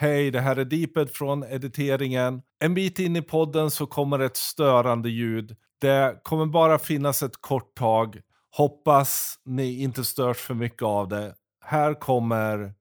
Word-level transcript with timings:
Hej, 0.00 0.30
det 0.30 0.40
här 0.40 0.56
är 0.56 0.64
Deeped 0.64 1.10
från 1.10 1.44
editeringen. 1.44 2.42
En 2.64 2.74
bit 2.74 2.98
in 2.98 3.16
i 3.16 3.22
podden 3.22 3.70
så 3.70 3.86
kommer 3.86 4.18
ett 4.18 4.36
störande 4.36 5.10
ljud. 5.10 5.56
Det 5.80 6.20
kommer 6.22 6.46
bara 6.46 6.78
finnas 6.78 7.22
ett 7.22 7.40
kort 7.40 7.74
tag. 7.74 8.20
Hoppas 8.56 9.34
ni 9.44 9.82
inte 9.82 10.04
störs 10.04 10.36
för 10.36 10.54
mycket 10.54 10.82
av 10.82 11.08
det. 11.08 11.34
Här 11.64 11.94
kommer 11.94 12.74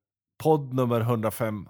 podd 0.43 0.73
nummer 0.73 1.01
105. 1.01 1.67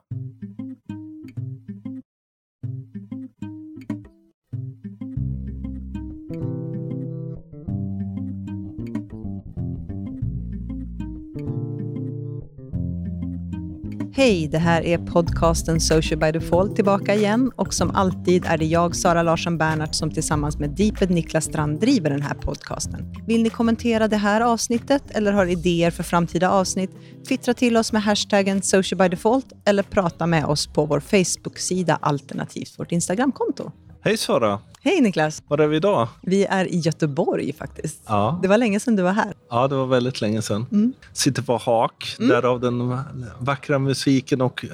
Hej, 14.20 14.48
det 14.48 14.58
här 14.58 14.82
är 14.82 14.98
podcasten 14.98 15.80
Social 15.80 16.20
by 16.20 16.32
Default 16.32 16.76
tillbaka 16.76 17.16
igen 17.16 17.52
och 17.56 17.74
som 17.74 17.92
alltid 17.92 18.46
är 18.46 18.58
det 18.58 18.66
jag, 18.66 18.96
Sara 18.96 19.24
Larsson 19.24 19.58
Bernhardt, 19.58 19.96
som 19.96 20.12
tillsammans 20.12 20.58
med 20.58 20.70
Deeped 20.70 21.10
Niklas 21.10 21.46
Strand 21.46 21.80
driver 21.80 22.10
den 22.10 22.22
här 22.22 22.34
podcasten. 22.34 23.14
Vill 23.28 23.44
ni 23.44 23.50
kommentera 23.50 24.08
det 24.08 24.18
här 24.18 24.42
avsnittet 24.42 25.04
eller 25.12 25.32
har 25.32 25.46
idéer 25.46 25.92
för 25.92 26.04
framtida 26.04 26.50
avsnitt? 26.50 26.92
Twittra 27.28 27.54
till 27.54 27.78
oss 27.78 27.94
med 27.94 28.04
hashtaggen 28.04 28.62
Social 28.62 28.98
by 28.98 29.08
Default 29.08 29.46
eller 29.66 29.84
prata 29.84 30.28
med 30.28 30.46
oss 30.46 30.68
på 30.68 30.86
vår 30.86 31.00
Facebook-sida 31.00 32.00
alternativt 32.02 32.80
vårt 32.80 32.92
Instagramkonto. 32.92 33.72
Hej 34.02 34.18
Sara! 34.18 34.60
Hej 34.82 35.02
Niklas! 35.02 35.44
Var 35.48 35.58
är 35.58 35.68
vi 35.68 35.76
idag? 35.78 36.08
Vi 36.22 36.46
är 36.46 36.66
i 36.66 36.78
Göteborg 36.80 37.54
faktiskt. 37.54 38.02
Ja. 38.08 38.40
Det 38.42 38.48
var 38.48 38.58
länge 38.58 38.80
sedan 38.80 38.96
du 38.96 39.04
var 39.04 39.12
här. 39.14 39.34
Ja, 39.50 39.68
det 39.68 39.76
var 39.76 39.86
väldigt 39.86 40.22
länge 40.22 40.42
sedan. 40.42 40.66
Mm. 40.72 40.94
Sitter 41.14 41.42
på 41.42 41.58
hak, 41.58 42.16
därav 42.20 42.60
den 42.60 42.98
vackra 43.40 43.80
musiken 43.80 44.42
och 44.42 44.66
eh, 44.66 44.70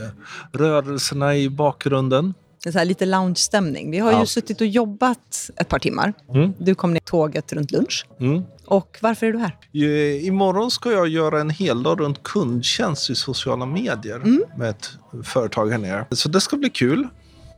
rörelserna 0.60 1.36
i 1.38 1.50
bakgrunden. 1.50 2.34
Det 2.64 2.70
är 2.70 2.72
så 2.74 2.78
här 2.78 2.86
lite 2.86 3.06
lounge-stämning. 3.06 3.92
Vi 3.92 4.00
har 4.00 4.12
ju 4.12 4.18
Ja. 4.18 4.26
suttit 4.26 4.62
och 4.62 4.68
jobbat 4.68 5.50
ett 5.58 5.70
par 5.70 5.80
timmar. 5.80 6.14
Mm. 6.34 6.54
Du 6.60 6.76
kom 6.76 6.94
ner 6.94 7.00
tåget 7.00 7.54
runt 7.54 7.72
lunch. 7.72 8.06
Mm. 8.20 8.44
Och 8.66 8.98
varför 9.02 9.26
är 9.26 9.34
du 9.34 9.40
här? 9.40 9.58
I- 9.72 10.28
Imorgon 10.28 10.72
ska 10.72 10.92
jag 10.92 11.08
göra 11.08 11.42
en 11.42 11.50
hel 11.50 11.84
dag 11.84 12.00
runt 12.02 12.24
kundtjänst 12.24 13.10
i 13.10 13.16
sociala 13.16 13.66
medier 13.66 14.16
Mm. 14.16 14.44
med 14.58 14.70
ett 14.70 14.90
företag 15.24 15.70
här 15.70 15.78
nere. 15.78 16.06
Så 16.12 16.30
det 16.30 16.42
ska 16.42 16.58
bli 16.58 16.70
kul. 16.70 17.08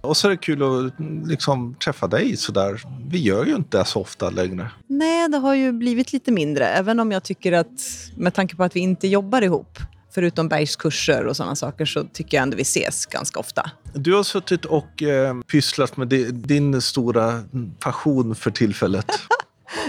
Och 0.07 0.17
så 0.17 0.27
är 0.27 0.31
det 0.31 0.37
kul 0.37 0.63
att 0.63 0.93
liksom, 1.29 1.75
träffa 1.83 2.07
dig 2.07 2.37
sådär. 2.37 2.81
Vi 3.09 3.17
gör 3.21 3.45
ju 3.45 3.55
inte 3.55 3.77
det 3.77 3.85
så 3.85 4.01
ofta 4.01 4.29
längre. 4.29 4.71
Nej, 4.87 5.29
det 5.29 5.37
har 5.37 5.53
ju 5.53 5.71
blivit 5.71 6.13
lite 6.13 6.31
mindre. 6.31 6.67
Även 6.67 6.99
om 6.99 7.11
jag 7.11 7.23
tycker 7.23 7.51
att, 7.51 7.81
med 8.15 8.33
tanke 8.33 8.55
på 8.55 8.63
att 8.63 8.75
vi 8.75 8.79
inte 8.79 9.07
jobbar 9.07 9.41
ihop, 9.41 9.77
förutom 10.11 10.47
bergskurser 10.47 11.25
och 11.25 11.37
sådana 11.37 11.55
saker, 11.55 11.85
så 11.85 12.03
tycker 12.13 12.37
jag 12.37 12.41
ändå 12.43 12.57
vi 12.57 12.61
ses 12.61 13.05
ganska 13.05 13.39
ofta. 13.39 13.71
Du 13.93 14.13
har 14.13 14.23
suttit 14.23 14.65
och 14.65 15.03
eh, 15.03 15.39
pysslat 15.41 15.97
med 15.97 16.07
di- 16.07 16.31
din 16.31 16.81
stora 16.81 17.43
passion 17.79 18.35
för 18.35 18.51
tillfället. 18.51 19.05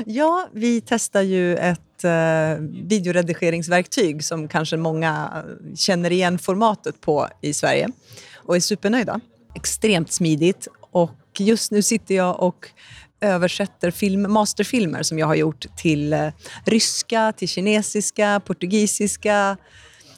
Ja, 0.07 0.49
vi 0.53 0.81
testar 0.81 1.23
ju 1.23 1.57
ett 1.57 2.05
eh, 2.05 2.11
videoredigeringsverktyg 3.23 4.25
som 4.25 4.49
kanske 4.49 4.77
många 4.77 5.45
känner 5.77 6.13
igen 6.13 6.39
formatet 6.39 7.01
på 7.01 7.29
i 7.41 7.55
Sverige 7.55 7.89
och 8.37 8.57
är 8.57 8.61
supernöjda. 8.61 9.21
Extremt 9.59 10.13
smidigt 10.13 10.69
och 10.91 11.13
just 11.39 11.71
nu 11.71 11.83
sitter 11.83 12.15
jag 12.15 12.43
och 12.43 12.69
översätter 13.21 13.91
film, 13.91 14.33
masterfilmer 14.33 15.03
som 15.03 15.19
jag 15.19 15.27
har 15.27 15.35
gjort 15.35 15.67
till 15.77 16.13
eh, 16.13 16.29
ryska, 16.65 17.33
till 17.37 17.49
kinesiska, 17.49 18.41
portugisiska, 18.47 19.57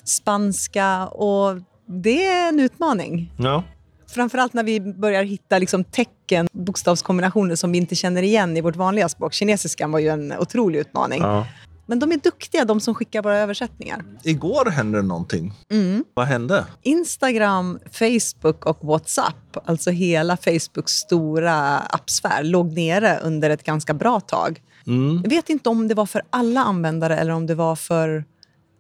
spanska 0.05 1.07
och 1.07 1.57
det 1.87 2.27
är 2.27 2.49
en 2.49 2.61
utmaning. 2.61 3.33
Ja. 3.39 3.65
Framförallt 4.07 4.53
när 4.53 4.65
vi 4.65 4.81
börjar 4.81 5.23
hitta 5.23 5.59
liksom 5.59 5.85
tecken, 5.85 6.49
bokstavskombinationer 6.53 7.55
som 7.55 7.73
vi 7.73 7.79
inte 7.79 7.95
känner 7.95 8.23
igen 8.23 8.57
i 8.57 8.61
vårt 8.61 8.77
vanliga 8.77 9.09
språk. 9.09 9.33
Kinesiskan 9.33 9.93
var 9.93 9.99
ju 9.99 10.09
en 10.09 10.33
otrolig 10.39 10.79
utmaning. 10.79 11.23
ja. 11.23 11.47
Men 11.91 11.99
de 11.99 12.13
är 12.13 12.17
duktiga, 12.17 12.65
de 12.65 12.81
som 12.81 12.95
skickar 12.95 13.23
våra 13.23 13.39
översättningar. 13.39 14.05
Igår 14.23 14.71
hände 14.71 15.03
någonting. 15.03 15.53
Mm. 15.71 16.05
Vad 16.15 16.27
hände? 16.27 16.67
Instagram, 16.83 17.79
Facebook 17.93 18.67
och 18.67 18.79
WhatsApp, 18.83 19.57
alltså 19.65 19.91
hela 19.91 20.37
Facebooks 20.37 20.93
stora 20.93 21.79
appsfär, 21.79 22.43
låg 22.43 22.73
nere 22.73 23.19
under 23.23 23.51
ett 23.51 23.65
ganska 23.65 23.95
bra 23.95 24.21
tag. 24.21 24.63
Mm. 24.87 25.21
Jag 25.23 25.31
vet 25.31 25.49
inte 25.51 25.69
om 25.69 25.89
det 25.89 25.95
var 25.95 26.07
för 26.07 26.23
alla 26.31 26.61
användare 26.61 27.17
eller 27.19 27.33
om 27.33 27.47
det 27.47 27.55
var 27.55 27.77
för 27.77 28.25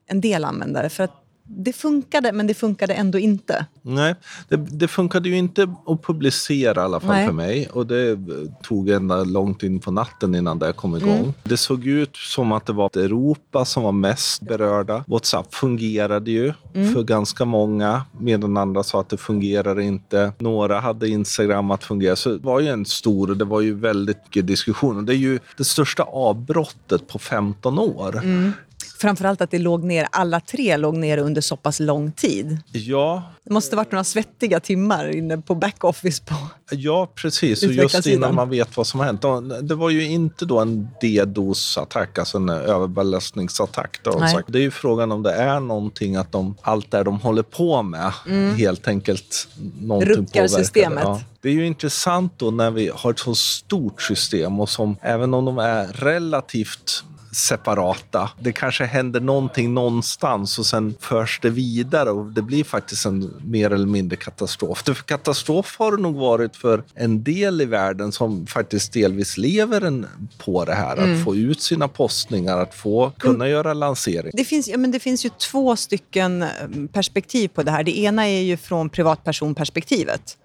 en 0.06 0.20
del 0.20 0.44
användare. 0.44 0.88
För 0.88 1.04
att 1.04 1.19
det 1.56 1.72
funkade, 1.72 2.32
men 2.32 2.46
det 2.46 2.54
funkade 2.54 2.94
ändå 2.94 3.18
inte. 3.18 3.66
Nej, 3.82 4.14
det, 4.48 4.56
det 4.56 4.88
funkade 4.88 5.28
ju 5.28 5.36
inte 5.36 5.74
att 5.86 6.02
publicera 6.02 6.80
i 6.80 6.84
alla 6.84 7.00
fall 7.00 7.10
Nej. 7.10 7.26
för 7.26 7.32
mig. 7.32 7.68
Och 7.72 7.86
det 7.86 8.18
tog 8.62 8.88
ända 8.88 9.24
långt 9.24 9.62
in 9.62 9.78
på 9.80 9.90
natten 9.90 10.34
innan 10.34 10.58
det 10.58 10.72
kom 10.72 10.96
igång. 10.96 11.18
Mm. 11.18 11.32
Det 11.42 11.56
såg 11.56 11.86
ut 11.86 12.16
som 12.16 12.52
att 12.52 12.66
det 12.66 12.72
var 12.72 12.98
Europa 12.98 13.64
som 13.64 13.82
var 13.82 13.92
mest 13.92 14.42
berörda. 14.42 15.04
WhatsApp 15.06 15.54
fungerade 15.54 16.30
ju 16.30 16.52
Mm. 16.74 16.94
för 16.94 17.02
ganska 17.02 17.44
många 17.44 18.02
medan 18.18 18.56
andra 18.56 18.82
sa 18.82 19.00
att 19.00 19.08
det 19.08 19.16
fungerar 19.16 19.80
inte. 19.80 20.32
Några 20.38 20.80
hade 20.80 21.08
Instagram 21.08 21.70
att 21.70 21.84
fungera. 21.84 22.16
Så 22.16 22.28
det 22.30 22.38
var 22.38 22.60
ju 22.60 22.68
en 22.68 22.84
stor, 22.84 23.34
det 23.34 23.44
var 23.44 23.60
ju 23.60 23.74
väldigt 23.74 24.18
mycket 24.24 24.46
diskussion. 24.46 24.96
Och 24.96 25.04
det 25.04 25.14
är 25.14 25.16
ju 25.16 25.38
det 25.56 25.64
största 25.64 26.02
avbrottet 26.02 27.08
på 27.08 27.18
15 27.18 27.78
år. 27.78 28.16
Mm. 28.16 28.52
Framförallt 29.00 29.40
att 29.40 29.50
det 29.50 29.58
låg 29.58 29.84
ner, 29.84 30.08
alla 30.12 30.40
tre 30.40 30.76
låg 30.76 30.96
ner 30.96 31.18
under 31.18 31.40
så 31.40 31.56
pass 31.56 31.80
lång 31.80 32.12
tid. 32.12 32.58
Ja, 32.72 33.22
Det 33.44 33.52
måste 33.52 33.76
varit 33.76 33.92
några 33.92 34.04
svettiga 34.04 34.60
timmar 34.60 35.16
inne 35.16 35.38
på 35.38 35.54
backoffice 35.54 36.20
på 36.20 36.34
Ja, 36.70 37.12
precis. 37.14 37.62
Och 37.62 37.72
just 37.72 38.06
innan 38.06 38.34
man 38.34 38.50
vet 38.50 38.76
vad 38.76 38.86
som 38.86 39.00
har 39.00 39.06
hänt. 39.06 39.22
Det 39.68 39.74
var 39.74 39.90
ju 39.90 40.04
inte 40.04 40.44
då 40.44 40.58
en 40.58 40.88
DDoS-attack, 41.00 42.18
alltså 42.18 42.38
en 42.38 42.48
överbelastningsattack. 42.48 44.00
Då. 44.02 44.16
Nej. 44.20 44.36
Det 44.46 44.58
är 44.58 44.62
ju 44.62 44.70
frågan 44.70 45.12
om 45.12 45.22
det 45.22 45.32
är 45.32 45.60
någonting 45.60 46.16
att 46.16 46.32
de, 46.32 46.54
allt 46.62 46.90
det 46.90 47.02
de 47.02 47.20
håller 47.20 47.42
på 47.42 47.82
med 47.82 48.12
helt 48.56 48.88
enkelt 48.88 49.48
någonting 49.80 50.10
Mm. 50.10 50.18
Ruckar 50.18 50.40
påverkar 50.40 50.48
systemet. 50.48 51.04
Ja. 51.04 51.20
Det 51.40 51.48
är 51.48 51.52
ju 51.52 51.66
intressant 51.66 52.32
då 52.36 52.50
när 52.50 52.70
vi 52.70 52.90
har 52.94 53.10
ett 53.10 53.18
så 53.18 53.34
stort 53.34 54.02
system 54.02 54.60
och 54.60 54.68
som 54.68 54.96
även 55.02 55.34
om 55.34 55.44
de 55.44 55.58
är 55.58 55.86
relativt 55.86 57.04
separata. 57.32 58.30
Det 58.40 58.52
kanske 58.52 58.84
händer 58.84 59.20
någonting 59.20 59.74
någonstans 59.74 60.58
och 60.58 60.66
sen 60.66 60.94
förs 61.00 61.38
det 61.42 61.50
vidare 61.50 62.10
och 62.10 62.26
det 62.26 62.42
blir 62.42 62.64
faktiskt 62.64 63.06
en 63.06 63.34
mer 63.44 63.70
eller 63.70 63.86
mindre 63.86 64.16
katastrof. 64.16 64.82
För 64.84 64.94
katastrof 64.94 65.76
har 65.78 65.96
det 65.96 66.02
nog 66.02 66.16
varit 66.16 66.56
för 66.56 66.82
en 66.94 67.24
del 67.24 67.60
i 67.60 67.64
världen 67.64 68.12
som 68.12 68.46
faktiskt 68.46 68.92
delvis 68.92 69.36
lever 69.36 69.80
en, 69.80 70.06
på 70.38 70.64
det 70.64 70.74
här. 70.74 70.96
Att 70.96 71.24
få 71.24 71.36
ut 71.36 71.62
sina 71.62 71.88
postningar, 71.88 72.58
att 72.58 72.74
få 72.74 73.12
kunna 73.18 73.48
göra 73.48 73.74
lansering. 73.74 74.32
Det 74.34 74.44
finns, 74.44 74.68
ja, 74.68 74.78
men 74.78 74.90
det 74.90 75.00
finns 75.00 75.24
ju 75.24 75.28
två 75.28 75.76
stycken 75.76 76.42
eh, 76.42 76.48
perspektiv 76.92 77.48
på 77.48 77.62
det 77.62 77.70
här. 77.70 77.84
Det 77.84 77.98
ena 77.98 78.28
är 78.28 78.42
ju 78.42 78.56
från 78.56 78.88
privatpersonperspektivet. 78.88 80.36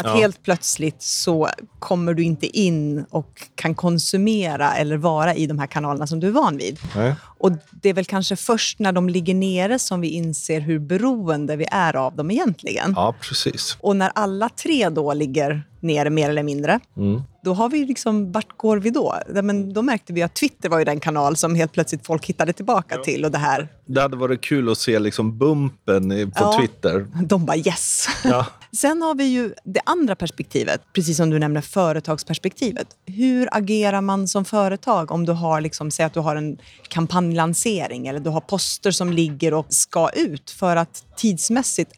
Att 0.00 0.06
Ja. 0.06 0.14
helt 0.14 0.42
plötsligt 0.42 1.02
så 1.02 1.48
kommer 1.78 2.14
du 2.14 2.22
inte 2.22 2.46
in 2.58 3.04
och 3.10 3.42
kan 3.54 3.74
konsumera 3.74 4.72
eller 4.76 4.96
vara 4.96 5.34
i 5.34 5.46
de 5.46 5.58
här 5.58 5.66
kanalerna 5.66 6.06
som 6.06 6.20
du 6.20 6.26
är 6.26 6.30
van 6.32 6.56
vid. 6.56 6.78
Nej. 6.96 7.14
Och 7.38 7.52
det 7.70 7.88
är 7.88 7.94
väl 7.94 8.04
kanske 8.04 8.36
först 8.36 8.78
när 8.78 8.92
de 8.92 9.08
ligger 9.08 9.34
nere 9.34 9.78
som 9.78 10.00
vi 10.00 10.08
inser 10.08 10.60
hur 10.60 10.78
beroende 10.78 11.56
vi 11.56 11.66
är 11.70 11.96
av 11.96 12.16
dem 12.16 12.30
egentligen. 12.30 12.92
Ja, 12.96 13.14
precis. 13.20 13.76
Och 13.80 13.96
när 13.96 14.12
alla 14.14 14.48
tre 14.48 14.88
då 14.88 15.14
ligger 15.14 15.62
nere 15.80 16.10
mer 16.10 16.28
eller 16.30 16.42
mindre, 16.42 16.80
Mm. 16.96 17.22
då 17.44 17.54
har 17.54 17.68
vi 17.68 17.84
liksom, 17.84 18.32
vart 18.32 18.56
går 18.56 18.76
vi 18.76 18.90
då? 18.90 19.14
Ja, 19.34 19.42
Men 19.42 19.72
då 19.72 19.82
märkte 19.82 20.12
vi 20.12 20.22
att 20.22 20.34
Twitter 20.34 20.68
var 20.68 20.78
ju 20.78 20.84
den 20.84 21.00
kanal 21.00 21.36
som 21.36 21.54
helt 21.54 21.72
plötsligt 21.72 22.06
folk 22.06 22.26
hittade 22.26 22.52
tillbaka 22.52 22.96
till 22.98 23.24
och 23.24 23.30
det 23.30 23.38
här, 23.38 23.68
Det 23.86 24.00
hade 24.00 24.16
varit 24.16 24.40
kul 24.40 24.68
att 24.68 24.78
se 24.78 24.98
liksom 24.98 25.38
bumpen 25.38 26.08
på 26.30 26.44
Ja. 26.44 26.58
Twitter. 26.60 27.06
de 27.24 27.44
bara 27.46 27.56
yes. 27.56 28.06
Ja. 28.24 28.46
Sen 28.72 29.02
har 29.02 29.14
vi 29.14 29.24
ju 29.24 29.54
det 29.64 29.80
andra 29.86 30.16
perspektivet, 30.16 30.80
precis 30.92 31.16
som 31.16 31.30
du 31.30 31.38
nämnde, 31.38 31.62
företagsperspektivet. 31.62 32.86
Hur 33.06 33.48
agerar 33.52 34.00
man 34.00 34.28
som 34.28 34.44
företag 34.44 35.10
om 35.10 35.26
du 35.26 35.32
har, 35.32 35.60
liksom, 35.60 35.90
säg 35.90 36.06
att 36.06 36.14
du 36.14 36.20
har 36.20 36.36
en 36.36 36.58
kampanjlansering 36.88 38.06
eller 38.06 38.20
du 38.20 38.30
har 38.30 38.40
poster 38.40 38.90
som 38.90 39.12
ligger 39.12 39.54
och 39.54 39.66
ska 39.68 40.10
ut 40.10 40.50
för 40.50 40.76
att 40.76 41.04
tidsmässigt 41.16 41.92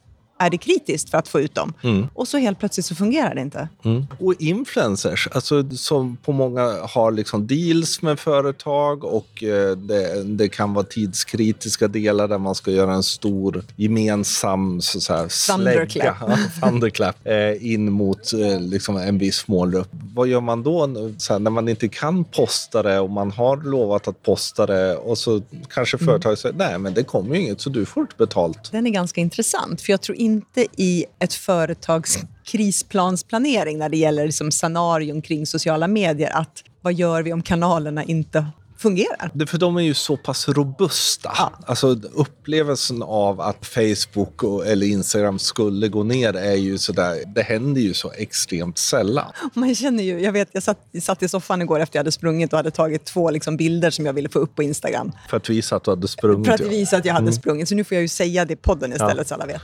är 0.46 0.50
det 0.50 0.58
kritiskt 0.58 1.10
för 1.10 1.18
att 1.18 1.28
få 1.28 1.40
ut 1.40 1.54
dem. 1.54 1.72
Och 2.14 2.28
så 2.28 2.38
helt 2.38 2.58
plötsligt 2.58 2.86
så 2.86 2.94
fungerar 2.94 3.34
det 3.34 3.40
inte. 3.40 3.68
Mm. 3.84 4.06
Och 4.20 4.34
influencers, 4.38 5.28
alltså, 5.32 5.70
som 5.70 6.16
på 6.16 6.32
många 6.32 6.76
har 6.82 7.12
liksom 7.12 7.46
deals 7.46 8.02
med 8.02 8.18
företag 8.18 9.04
och 9.04 9.42
eh, 9.42 9.76
det, 9.76 10.22
det 10.24 10.48
kan 10.48 10.74
vara 10.74 10.84
tidskritiska 10.84 11.88
delar 11.88 12.28
där 12.28 12.38
man 12.38 12.54
ska 12.54 12.70
göra 12.70 12.94
en 12.94 13.02
stor 13.02 13.64
gemensam 13.76 14.80
så, 14.80 15.00
så 15.00 15.14
här, 15.14 15.52
Thunderclap. 15.52 15.90
slägga, 15.90 16.38
thunderclap 16.60 17.16
eh, 17.24 17.72
in 17.72 17.92
mot 17.92 18.32
eh, 18.32 18.60
liksom 18.60 18.96
en 18.96 19.18
viss 19.18 19.48
målgrupp. 19.48 19.88
Vad 20.14 20.28
gör 20.28 20.40
man 20.40 20.62
då 20.62 20.86
här, 21.30 21.38
när 21.38 21.50
man 21.50 21.68
inte 21.68 21.88
kan 21.88 22.24
posta 22.24 22.82
det 22.82 23.00
och 23.00 23.10
man 23.10 23.30
har 23.30 23.56
lovat 23.56 24.08
att 24.08 24.22
posta 24.22 24.66
det 24.66 24.96
och 24.96 25.18
så 25.18 25.42
kanske 25.68 25.98
företaget 25.98 26.38
säger 26.38 26.56
nej 26.56 26.78
men 26.78 26.94
det 26.94 27.02
kommer 27.02 27.36
ju 27.36 27.42
inget 27.42 27.60
så 27.60 27.70
du 27.70 27.84
får 27.84 28.00
inte 28.00 28.16
betalt. 28.16 28.72
Den 28.72 28.86
är 28.86 28.90
ganska 28.90 29.20
intressant, 29.20 29.80
för 29.80 29.92
jag 29.92 30.00
tror 30.00 30.18
inte 30.18 30.31
inte 30.32 30.66
i 30.76 31.04
ett 31.18 31.34
företags 31.34 32.18
krisplansplanering 32.44 33.78
när 33.78 33.88
det 33.88 33.96
gäller 33.96 34.26
liksom 34.26 34.50
scenarion 34.50 35.22
kring 35.22 35.46
sociala 35.46 35.88
medier 35.88 36.30
att 36.36 36.62
vad 36.80 36.94
gör 36.94 37.22
vi 37.22 37.32
om 37.32 37.42
kanalerna 37.42 38.04
inte 38.04 38.46
fungerar? 38.78 39.30
Det, 39.34 39.46
för 39.46 39.58
de 39.58 39.76
är 39.76 39.80
ju 39.82 39.94
så 39.94 40.16
pass 40.16 40.48
robusta. 40.48 41.32
Ja. 41.36 41.52
Alltså 41.66 41.86
upplevelsen 42.14 43.02
av 43.02 43.40
att 43.40 43.66
Facebook 43.66 44.42
och, 44.42 44.66
eller 44.66 44.86
Instagram 44.86 45.38
skulle 45.38 45.88
gå 45.88 46.02
ner 46.02 46.36
är 46.36 46.54
ju 46.54 46.78
sådär, 46.78 47.22
det 47.34 47.42
händer 47.42 47.80
ju 47.80 47.94
så 47.94 48.12
extremt 48.12 48.78
sällan. 48.78 49.32
Man 49.54 49.74
känner 49.74 50.02
ju, 50.02 50.20
jag 50.20 50.32
vet, 50.32 50.48
jag 50.52 50.62
satt, 50.62 50.78
satt 51.02 51.22
i 51.22 51.28
soffan 51.28 51.62
igår 51.62 51.80
efter 51.80 51.96
jag 51.96 52.00
hade 52.00 52.12
sprungit 52.12 52.52
och 52.52 52.56
hade 52.56 52.70
tagit 52.70 53.04
två 53.04 53.30
liksom 53.30 53.56
bilder 53.56 53.90
som 53.90 54.06
jag 54.06 54.12
ville 54.12 54.28
få 54.28 54.38
upp 54.38 54.54
på 54.54 54.62
Instagram. 54.62 55.12
För 55.28 55.36
att 55.36 55.50
visa 55.50 55.76
att 55.76 55.84
du 55.84 55.90
hade 55.90 56.08
sprungit. 56.08 56.46
För 56.46 56.54
att 56.54 56.60
ja. 56.60 56.68
visa 56.68 56.96
att 56.96 57.04
jag 57.04 57.14
hade 57.14 57.22
Mm. 57.22 57.32
sprungit. 57.34 57.68
Så 57.68 57.74
nu 57.74 57.84
får 57.84 57.94
jag 57.94 58.02
ju 58.02 58.08
säga 58.08 58.44
det 58.44 58.52
i 58.52 58.56
podden 58.56 58.92
istället 58.92 59.28
så 59.28 59.34
alla 59.34 59.46
vet. 59.46 59.62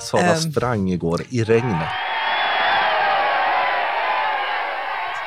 Sara 0.00 0.20
Ehm. 0.22 0.36
sprang 0.36 0.90
igår 0.90 1.22
i 1.30 1.44
regnet. 1.44 1.88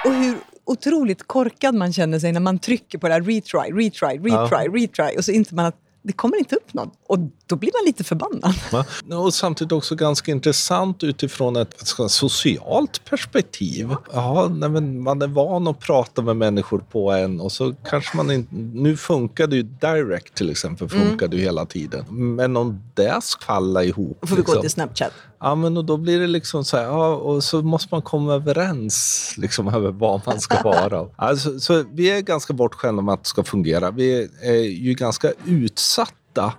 Och 0.06 0.13
hur 0.13 0.38
otroligt 0.66 1.27
korkad 1.27 1.75
man 1.75 1.94
känner 1.94 2.19
sig 2.19 2.31
när 2.31 2.39
man 2.39 2.60
trycker 2.60 2.98
på 2.98 3.07
det 3.07 3.13
här 3.13 3.21
retry, 3.21 3.60
retry, 3.60 4.18
retry, 4.19 4.81
retry 4.81 5.18
och 5.18 5.25
så 5.25 5.31
inser 5.31 5.56
man 5.56 5.66
att 5.66 5.75
det 6.01 6.13
kommer 6.13 6.38
inte 6.38 6.56
upp 6.56 6.74
något. 6.74 6.94
Och 7.07 7.19
då 7.46 7.56
blir 7.56 7.72
man 7.80 7.86
lite 7.86 8.04
förbannad. 8.04 8.56
Va? 8.72 8.86
Och 9.18 9.34
samtidigt 9.34 9.72
också 9.72 9.96
ganska 9.96 10.31
intressant 10.31 11.04
utifrån 11.04 11.56
ett 11.56 11.75
socialt 12.07 13.06
perspektiv. 13.06 13.96
Ja, 14.13 14.50
men 14.50 15.04
man 15.04 15.22
är 15.22 15.28
van 15.28 15.68
att 15.68 15.80
prata 15.80 16.22
med 16.22 16.38
människor 16.38 16.80
på 16.80 17.12
en 17.12 17.40
och 17.40 17.51
så 17.51 17.75
kanske 17.90 18.18
man 18.18 18.31
inte... 18.31 18.56
Nu 18.56 18.98
funkar 18.98 19.48
det 19.48 19.56
ju 19.56 19.63
direct 19.63 20.36
till 20.36 20.50
exempel, 20.50 20.90
funkar 20.90 21.28
det 21.28 21.38
ju 21.38 21.44
hela 21.44 21.66
tiden. 21.66 22.06
Men 22.10 22.57
om 22.57 22.81
det 22.94 23.22
falla 23.46 23.84
ihop... 23.84 24.18
Då 24.22 24.28
får 24.28 24.36
vi 24.36 24.42
gå 24.42 24.51
liksom, 24.51 24.62
till 24.62 24.72
Snapchat. 24.72 25.13
Ja, 25.39 25.56
men 25.56 25.77
och 25.77 25.86
då 25.86 25.97
blir 25.97 26.19
det 26.19 26.27
liksom 26.27 26.65
så 26.65 26.77
här, 26.77 26.83
ja, 26.83 27.15
och 27.15 27.44
så 27.44 27.62
måste 27.62 27.88
man 27.91 28.01
komma 28.01 28.33
överens 28.33 29.33
liksom, 29.38 29.68
över 29.75 29.91
vad 29.91 30.21
man 30.25 30.39
ska 30.39 30.63
vara. 30.63 31.07
Alltså, 31.15 31.59
så 31.59 31.83
vi 31.94 32.12
är 32.12 32.21
ganska 32.21 32.53
bortskämda 32.53 33.01
med 33.01 33.13
att 33.13 33.24
det 33.24 33.30
ska 33.30 33.44
fungera. 33.44 33.91
Vi 33.91 34.30
är 34.41 34.53
ju 34.53 34.94
ganska 34.94 35.31
utsatta 35.45 36.13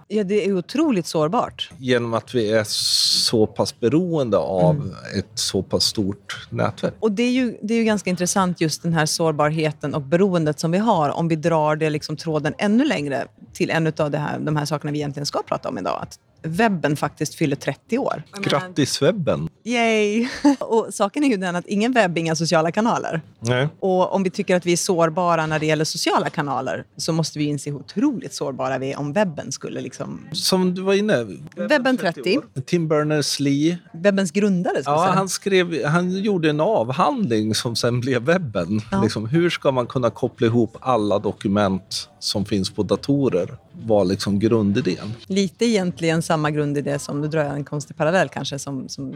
Ja, 0.08 0.24
det 0.24 0.46
är 0.46 0.52
otroligt 0.52 1.06
sårbart. 1.06 1.70
genom 1.78 2.14
att 2.14 2.34
vi 2.34 2.52
är 2.52 2.64
så 2.66 3.46
pass 3.46 3.80
beroende 3.80 4.36
av 4.36 4.94
ett 5.18 5.30
så 5.34 5.62
pass 5.62 5.84
stort 5.84 6.46
nätverk. 6.50 6.94
Och 7.00 7.12
det 7.12 7.22
är, 7.22 7.30
ju, 7.30 7.58
det 7.62 7.74
är 7.74 7.78
ju 7.78 7.84
ganska 7.84 8.10
intressant 8.10 8.60
just 8.60 8.82
den 8.82 8.92
här 8.92 9.06
sårbarheten 9.06 9.94
och 9.94 10.02
beroendet 10.02 10.60
som 10.60 10.70
vi 10.70 10.78
har 10.78 11.10
om 11.10 11.28
vi 11.28 11.36
drar 11.36 11.76
det 11.76 11.90
liksom 11.90 12.16
tråden 12.16 12.54
ännu 12.58 12.84
längre 12.84 13.26
till 13.52 13.70
en 13.70 13.92
av 13.98 14.10
det 14.10 14.18
här, 14.18 14.38
de 14.38 14.56
här 14.56 14.64
sakerna 14.64 14.92
vi 14.92 14.98
egentligen 14.98 15.26
ska 15.26 15.42
prata 15.42 15.68
om 15.68 15.78
idag. 15.78 15.98
Att 16.02 16.18
webben 16.42 16.96
faktiskt 16.96 17.34
fyller 17.34 17.56
30 17.56 17.98
år. 17.98 18.22
Grattis 18.42 19.02
webben! 19.02 19.48
Yay! 19.64 20.28
Och 20.58 20.86
saken 20.90 21.24
är 21.24 21.28
ju 21.28 21.36
den 21.36 21.56
att 21.56 21.66
ingen 21.66 21.92
webb, 21.92 22.18
inga 22.18 22.36
sociala 22.36 22.72
kanaler. 22.72 23.20
Nej. 23.40 23.68
Och 23.80 24.14
om 24.14 24.22
vi 24.22 24.30
tycker 24.30 24.56
att 24.56 24.66
vi 24.66 24.72
är 24.72 24.76
sårbara 24.76 25.46
när 25.46 25.58
det 25.58 25.66
gäller 25.66 25.84
sociala 25.84 26.30
kanaler 26.30 26.84
så 26.96 27.12
måste 27.12 27.38
vi 27.38 27.44
inse 27.44 27.70
hur 27.70 27.76
otroligt 27.76 28.34
sårbara 28.34 28.78
vi 28.78 28.92
är 28.92 28.98
om 28.98 29.12
webben 29.12 29.52
skulle 29.52 29.80
liksom... 29.80 30.20
Som 30.32 30.74
du 30.74 30.82
var 30.82 30.94
inne 30.94 31.26
Webben 31.56 31.96
30, 31.96 32.40
Tim 32.66 32.88
Berners-Lee, 32.88 33.76
webbens 33.92 34.30
grundare 34.30 34.82
ska 34.82 34.92
ja, 34.92 35.12
han, 35.14 35.28
skrev, 35.28 35.84
han 35.84 36.10
gjorde 36.10 36.50
en 36.50 36.60
avhandling 36.60 37.54
som 37.54 37.76
sen 37.76 38.00
blev 38.00 38.22
webben. 38.22 38.80
Ja. 38.90 39.02
Liksom, 39.02 39.26
hur 39.26 39.50
ska 39.50 39.70
man 39.70 39.86
kunna 39.86 40.10
koppla 40.10 40.46
ihop 40.46 40.76
alla 40.80 41.18
dokument 41.18 42.09
som 42.20 42.44
finns 42.44 42.70
på 42.70 42.82
datorer? 42.82 43.56
var 43.82 44.04
liksom 44.04 44.38
grundidén. 44.38 45.12
Lite 45.26 45.64
egentligen 45.64 46.22
samma 46.22 46.50
grundidé 46.50 46.98
som, 46.98 47.20
nu 47.20 47.28
drar 47.28 47.44
jag 47.44 47.54
en 47.54 47.64
konstig 47.64 47.96
parallell 47.96 48.28
kanske, 48.28 48.58
som, 48.58 48.88
som 48.88 49.14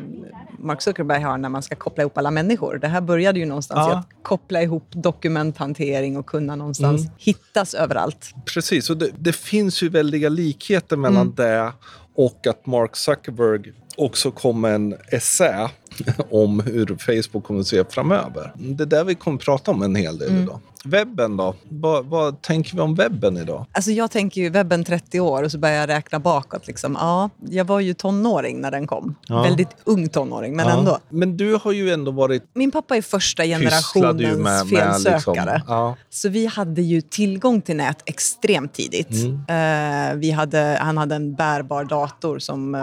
Mark 0.58 0.82
Zuckerberg 0.82 1.22
har 1.22 1.38
när 1.38 1.48
man 1.48 1.62
ska 1.62 1.74
koppla 1.74 2.02
ihop 2.02 2.18
alla 2.18 2.30
människor. 2.30 2.78
Det 2.78 2.88
här 2.88 3.00
började 3.00 3.38
ju 3.38 3.46
någonstans 3.46 3.78
Ja. 3.78 3.92
i 3.92 3.94
att 3.96 4.06
koppla 4.22 4.62
ihop 4.62 4.86
dokumenthantering 4.90 6.16
och 6.16 6.26
kunna 6.26 6.56
någonstans 6.56 7.00
Mm. 7.00 7.12
hittas 7.18 7.74
överallt. 7.74 8.34
Precis, 8.54 8.90
och 8.90 8.96
det, 8.96 9.10
det 9.18 9.32
finns 9.32 9.82
ju 9.82 9.88
väldiga 9.88 10.28
likheter 10.28 10.96
mellan 10.96 11.22
Mm. 11.22 11.34
det 11.36 11.72
och 12.14 12.46
att 12.46 12.66
Mark 12.66 12.96
Zuckerberg 12.96 13.72
också 13.96 14.30
kom 14.30 14.60
med 14.60 14.74
en 14.74 14.94
essä 15.08 15.70
om 16.30 16.60
hur 16.60 16.86
Facebook 16.98 17.44
kommer 17.44 17.60
att 17.60 17.66
se 17.66 17.84
framöver. 17.84 18.52
Det 18.56 18.84
är 18.84 18.86
där 18.86 19.04
vi 19.04 19.14
kommer 19.14 19.38
att 19.38 19.44
prata 19.44 19.70
om 19.70 19.82
en 19.82 19.94
hel 19.96 20.18
del 20.18 20.28
Mm. 20.30 20.42
idag. 20.42 20.60
Webben 20.84 21.36
då? 21.36 21.54
Vad, 21.68 22.04
vad 22.06 22.42
tänker 22.42 22.74
vi 22.74 22.80
om 22.80 22.94
webben 22.94 23.36
idag? 23.36 23.66
Alltså 23.72 23.90
jag 23.90 24.10
tänker 24.10 24.40
ju 24.40 24.50
webben 24.50 24.84
30 24.84 25.20
år 25.20 25.42
och 25.42 25.50
så 25.52 25.58
börjar 25.58 25.74
jag 25.76 25.88
räkna 25.88 26.18
bakåt. 26.18 26.66
Liksom. 26.66 26.96
Ja, 27.00 27.30
jag 27.48 27.64
var 27.64 27.80
ju 27.80 27.94
tonåring 27.94 28.60
när 28.60 28.70
den 28.70 28.86
kom. 28.86 29.14
Ja. 29.28 29.42
Väldigt 29.42 29.68
ung 29.84 30.08
tonåring, 30.08 30.56
men 30.56 30.66
Ja. 30.68 30.78
ändå. 30.78 30.98
Men 31.08 31.36
du 31.36 31.54
har 31.62 31.72
ju 31.72 31.90
ändå 31.90 32.10
varit 32.10 32.42
Min 32.54 32.70
pappa 32.70 32.96
är 32.96 33.02
första 33.02 33.44
generationens 33.44 34.20
med, 34.38 34.38
med 34.38 34.68
felsökare. 34.68 35.54
liksom, 35.54 35.74
ja. 35.74 35.96
Så 36.10 36.28
vi 36.28 36.46
hade 36.46 36.82
ju 36.82 37.00
tillgång 37.00 37.60
till 37.60 37.76
nät 37.76 38.02
extremt 38.04 38.72
tidigt. 38.72 39.10
Mm. 39.10 40.10
Eh, 40.12 40.16
vi 40.18 40.30
hade, 40.30 40.78
han 40.80 40.96
hade 40.96 41.14
en 41.14 41.34
bärbar 41.34 41.84
dator 41.84 42.38
som, 42.38 42.74
eh, 42.74 42.80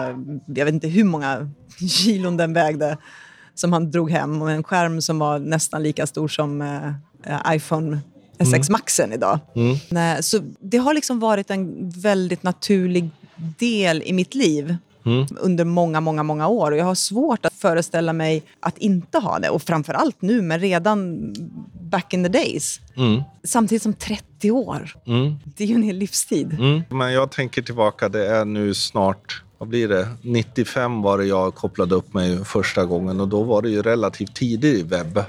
jag 0.56 0.66
vet 0.66 0.74
inte 0.74 0.88
hur 0.88 1.04
många 1.04 1.50
kilon 1.90 2.38
den 2.38 2.54
vägde, 2.54 2.98
som 3.56 3.74
han 3.74 3.92
drog 3.92 4.12
hem. 4.12 4.42
Och 4.42 4.52
en 4.52 4.64
skärm 4.64 5.02
som 5.02 5.20
var 5.20 5.40
nästan 5.40 5.84
lika 5.84 6.08
stor 6.08 6.28
som 6.28 6.62
eh, 7.24 7.36
eh, 7.52 7.56
iPhone 7.56 8.00
SX 8.40 8.70
Maxen 8.70 9.14
idag. 9.14 9.40
Mm. 9.56 9.78
Nej, 9.90 10.24
så 10.24 10.40
det 10.60 10.78
har 10.78 10.94
liksom 10.94 11.20
varit 11.20 11.52
en 11.52 11.90
väldigt 11.90 12.44
naturlig 12.44 13.10
del 13.58 14.04
i 14.06 14.14
mitt 14.14 14.36
liv 14.36 14.76
Mm. 15.06 15.26
under 15.40 15.66
många, 15.66 16.02
många, 16.02 16.24
många 16.24 16.48
år. 16.48 16.72
Och 16.72 16.78
jag 16.78 16.86
har 16.86 16.96
svårt 16.96 17.46
att 17.46 17.54
föreställa 17.54 18.14
mig 18.14 18.44
att 18.60 18.78
inte 18.78 19.18
ha 19.18 19.40
det. 19.40 19.50
Och 19.50 19.62
framför 19.62 19.94
allt 19.94 20.22
nu, 20.22 20.42
men 20.42 20.60
redan 20.60 21.34
back 21.82 22.14
in 22.14 22.24
the 22.24 22.30
days. 22.30 22.80
Mm. 22.98 23.22
Samtidigt 23.44 23.84
som 23.84 23.94
30 23.94 24.52
år. 24.52 24.94
Mm. 25.08 25.36
Det 25.44 25.64
är 25.64 25.68
ju 25.68 25.76
en 25.76 25.84
hel 25.84 25.96
livstid. 25.98 26.54
Mm. 26.54 26.82
Men 26.90 27.14
jag 27.14 27.32
tänker 27.32 27.62
tillbaka, 27.62 28.10
det 28.10 28.28
är 28.28 28.46
nu 28.46 28.74
snart, 28.74 29.44
vad 29.62 29.68
blir 29.68 29.88
det? 29.88 30.08
95 30.22 31.02
var 31.02 31.18
det 31.18 31.26
jag 31.26 31.56
kopplade 31.56 31.96
upp 31.96 32.14
mig 32.14 32.46
första 32.46 32.86
gången 32.86 33.20
och 33.20 33.28
då 33.28 33.44
var 33.44 33.62
det 33.62 33.70
ju 33.70 33.82
relativt 33.82 34.36
tidig 34.36 34.86
webb 34.86 35.24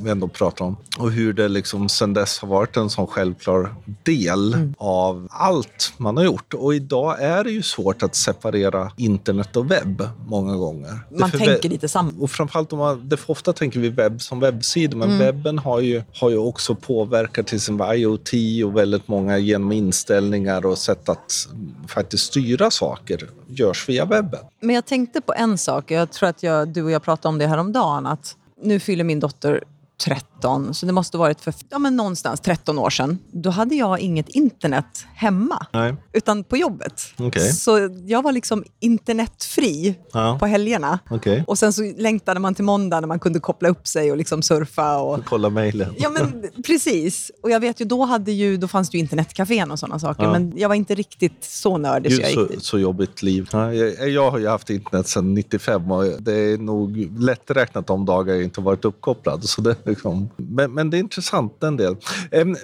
vi 0.00 0.10
ändå 0.10 0.28
pratar 0.28 0.64
om. 0.64 0.76
Och 0.98 1.12
hur 1.12 1.32
det 1.32 1.48
liksom 1.48 1.88
sen 1.88 2.14
dess 2.14 2.38
har 2.38 2.48
varit 2.48 2.76
en 2.76 2.90
sån 2.90 3.06
självklar 3.06 3.74
del 4.02 4.72
av 4.78 5.28
allt 5.30 5.92
man 5.96 6.16
har 6.16 6.24
gjort. 6.24 6.54
Och 6.54 6.74
idag 6.74 7.22
är 7.22 7.44
det 7.44 7.50
ju 7.50 7.62
svårt 7.62 8.02
att 8.02 8.14
separera 8.14 8.92
internet 8.96 9.56
och 9.56 9.70
webb 9.70 10.08
många 10.26 10.56
gånger. 10.56 11.00
Man 11.10 11.30
tänker 11.30 11.68
lite 11.68 11.88
samma. 11.88 12.12
och 12.20 12.30
framförallt 12.30 12.72
om 12.72 12.78
man, 12.78 13.08
det 13.08 13.16
för 13.16 13.30
ofta 13.30 13.52
tänker 13.52 13.80
vi 13.80 13.88
webb 13.88 14.22
som 14.22 14.40
webbsidor, 14.40 14.92
Mm. 14.96 15.08
men 15.08 15.18
webben 15.18 15.58
har 15.58 15.80
ju, 15.80 16.02
har 16.14 16.30
ju 16.30 16.38
också 16.38 16.74
påverkat 16.74 17.46
till 17.46 17.60
sin 17.60 17.80
IoT 17.94 18.30
och 18.64 18.76
väldigt 18.76 19.08
många 19.08 19.38
genom 19.38 19.72
inställningar 19.72 20.66
och 20.66 20.78
sätt 20.78 21.08
att 21.08 21.48
mm, 21.52 21.74
faktiskt 21.88 22.24
styra 22.24 22.70
saker 22.70 23.28
görs 23.58 23.88
via 23.88 24.04
webben. 24.04 24.40
Men 24.60 24.74
jag 24.74 24.86
tänkte 24.86 25.20
på 25.20 25.34
en 25.34 25.58
sak. 25.58 25.90
Jag 25.90 26.10
tror 26.12 26.28
att 26.28 26.42
jag, 26.42 26.68
du 26.68 26.82
och 26.82 26.90
jag 26.90 27.02
pratade 27.02 27.28
om 27.28 27.38
det 27.38 27.46
här 27.46 27.58
om 27.58 27.72
dagen. 27.72 28.06
Att 28.06 28.36
nu 28.62 28.80
fyller 28.80 29.04
min 29.04 29.20
dotter 29.20 29.64
13, 30.04 30.74
så 30.74 30.86
det 30.86 30.92
måste 30.92 31.16
varit 31.18 31.40
för 31.40 31.54
ja, 31.70 31.78
men 31.78 31.96
någonstans 31.96 32.40
13 32.40 32.78
år 32.78 32.90
sedan. 32.90 33.18
Då 33.32 33.50
hade 33.50 33.74
jag 33.74 33.98
inget 34.00 34.28
internet 34.28 35.06
hemma, 35.14 35.66
Nej. 35.72 35.94
utan 36.12 36.44
på 36.44 36.56
jobbet. 36.56 37.02
Okej. 37.18 37.52
Så 37.52 37.90
jag 38.06 38.22
var 38.22 38.32
liksom 38.32 38.64
internetfri 38.80 39.94
Ja. 40.12 40.36
på 40.40 40.46
helgerna. 40.46 40.98
Okej. 41.10 41.44
Och 41.46 41.58
sen 41.58 41.72
så 41.72 41.92
längtade 41.96 42.40
man 42.40 42.54
till 42.54 42.64
måndag 42.64 43.00
när 43.00 43.08
man 43.08 43.18
kunde 43.18 43.40
koppla 43.40 43.68
upp 43.68 43.86
sig 43.88 44.10
och 44.10 44.16
liksom 44.16 44.42
surfa. 44.42 44.96
Och... 44.98 45.24
Kolla 45.24 45.50
mejlen. 45.50 45.94
Ja, 45.98 46.10
men 46.10 46.44
precis. 46.66 47.30
Och 47.42 47.50
jag 47.50 47.60
vet 47.60 47.80
ju, 47.80 47.84
då, 47.84 48.04
hade 48.04 48.32
ju, 48.32 48.56
då 48.56 48.68
fanns 48.68 48.90
det 48.90 48.96
ju 48.96 49.02
internetcafén 49.02 49.70
och 49.70 49.78
sådana 49.78 49.98
saker. 49.98 50.22
Ja. 50.22 50.32
Men 50.32 50.52
jag 50.56 50.68
var 50.68 50.74
inte 50.76 50.94
riktigt 50.94 51.44
så 51.44 51.78
nördig. 51.78 52.12
Så 52.12 52.22
Gud, 52.22 52.34
så, 52.34 52.44
dit. 52.44 52.62
så 52.64 52.78
jobbigt 52.78 53.22
liv. 53.22 53.48
Ja, 53.52 53.74
Jag, 53.74 54.08
jag 54.08 54.30
har 54.30 54.38
ju 54.38 54.48
haft 54.48 54.70
internet 54.70 55.08
sedan 55.08 55.34
95 55.34 55.90
och 55.92 56.04
det 56.22 56.32
är 56.32 56.58
nog 56.58 56.96
lätträknat 57.20 57.86
de 57.86 58.04
dagar 58.06 58.34
jag 58.34 58.42
inte 58.44 58.60
varit 58.60 58.84
uppkopplad. 58.84 59.44
Så 59.44 59.60
det 59.60 59.91
liksom, 59.92 60.30
men, 60.36 60.74
men 60.74 60.90
det 60.90 60.96
är 60.96 60.98
intressant 60.98 61.62
en 61.62 61.76
del. 61.76 61.96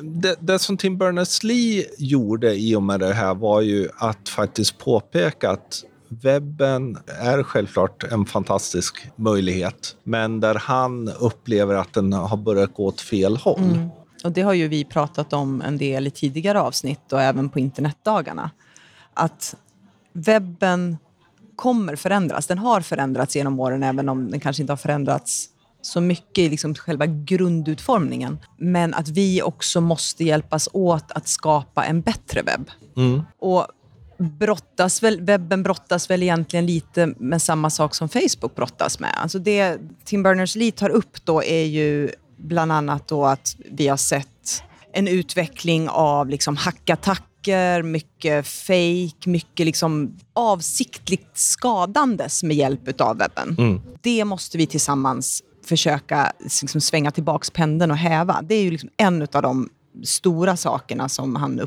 Det, 0.01 0.37
det 0.41 0.59
som 0.59 0.77
Tim 0.77 0.99
Berners-Lee 0.99 1.85
gjorde 1.99 2.55
i 2.55 2.77
och 2.77 2.83
med 2.83 3.01
det 3.01 3.15
här 3.15 3.35
var 3.35 3.61
ju 3.61 3.89
att 3.97 4.29
faktiskt 4.29 4.79
påpeka 4.79 5.51
att 5.51 5.85
Webben 6.09 6.99
är 7.21 7.43
självklart 7.43 8.05
en 8.05 8.25
fantastisk 8.25 9.11
möjlighet, 9.17 9.97
men 10.05 10.41
där 10.41 10.55
han 10.55 11.09
upplever 11.09 11.75
att 11.75 11.93
den 11.93 12.13
har 12.13 12.37
börjat 12.37 12.75
gå 12.75 12.87
åt 12.87 13.01
fel 13.01 13.37
håll. 13.37 13.61
Mm. 13.61 13.89
Och 14.25 14.33
det 14.33 14.43
har 14.43 14.53
ju 14.53 14.69
vi 14.69 14.85
pratat 14.85 15.33
om 15.33 15.63
en 15.63 15.79
del 15.79 16.07
i 16.07 16.11
tidigare 16.11 16.61
avsnitt 16.61 17.13
och 17.13 17.23
även 17.23 17.49
på 17.49 17.59
internetdagarna. 17.59 18.51
Att 19.15 19.55
webben 20.13 20.97
kommer 21.57 21.97
förändras. 21.97 22.47
Den 22.47 22.59
har 22.59 22.81
förändrats 22.81 23.37
genom 23.37 23.61
åren, 23.61 23.83
även 23.83 24.09
om 24.09 24.31
den 24.31 24.41
kanske 24.41 24.63
inte 24.63 24.73
har 24.73 24.77
förändrats 24.77 25.49
så 25.89 26.01
mycket 26.01 26.39
i 26.39 26.49
liksom 26.49 26.75
själva 26.75 27.07
grundutformningen. 27.07 28.39
Men 28.59 28.95
att 28.95 29.09
vi 29.09 29.43
också 29.43 29.81
måste 29.81 30.25
hjälpas 30.25 30.69
åt 30.73 31.13
att 31.13 31.29
skapa 31.29 31.85
en 31.85 32.01
bättre 32.01 32.43
webb. 32.43 32.71
Mm. 32.97 33.23
Och 33.39 33.67
brottas 34.19 35.03
väl, 35.03 35.21
webben 35.21 35.63
brottas 35.63 36.11
väl 36.11 36.23
egentligen 36.23 36.67
lite 36.67 37.07
med 37.07 37.43
samma 37.43 37.71
sak 37.71 37.95
som 37.95 38.09
Facebook 38.09 38.55
brottas 38.55 39.01
med. 39.01 39.15
Alltså 39.17 39.39
det 39.39 39.79
Tim 40.05 40.27
Berners-Lee 40.27 40.73
tar 40.73 40.91
upp 40.91 41.25
då 41.25 41.43
är 41.43 41.65
ju 41.65 42.11
bland 42.37 42.73
annat 42.73 43.09
då 43.09 43.25
att 43.25 43.57
vi 43.71 43.89
har 43.89 43.97
sett 43.97 44.63
en 44.93 45.09
utveckling 45.09 45.89
av 45.89 46.29
liksom 46.29 46.57
hackattacker, 46.57 47.83
mycket 47.83 48.47
fake, 48.47 49.31
mycket 49.31 49.67
liksom 49.67 50.17
avsiktligt 50.33 51.39
skadandes 51.39 52.43
med 52.43 52.57
hjälp 52.57 53.01
av 53.01 53.19
webben. 53.19 53.57
Mm. 53.59 53.81
Det 54.01 54.25
måste 54.25 54.59
vi 54.59 54.67
tillsammans 54.67 55.43
försöka 55.69 56.33
liksom 56.63 56.81
svänga 56.81 57.11
tillbaks 57.11 57.51
pendeln 57.51 57.91
och 57.91 57.97
häva. 57.97 58.43
Det 58.43 58.55
är 58.55 58.63
ju 58.63 58.71
liksom 58.71 58.91
en 58.97 59.23
av 59.33 59.43
de 59.43 59.69
stora 60.05 60.57
sakerna 60.57 61.09
som 61.09 61.37
han 61.37 61.61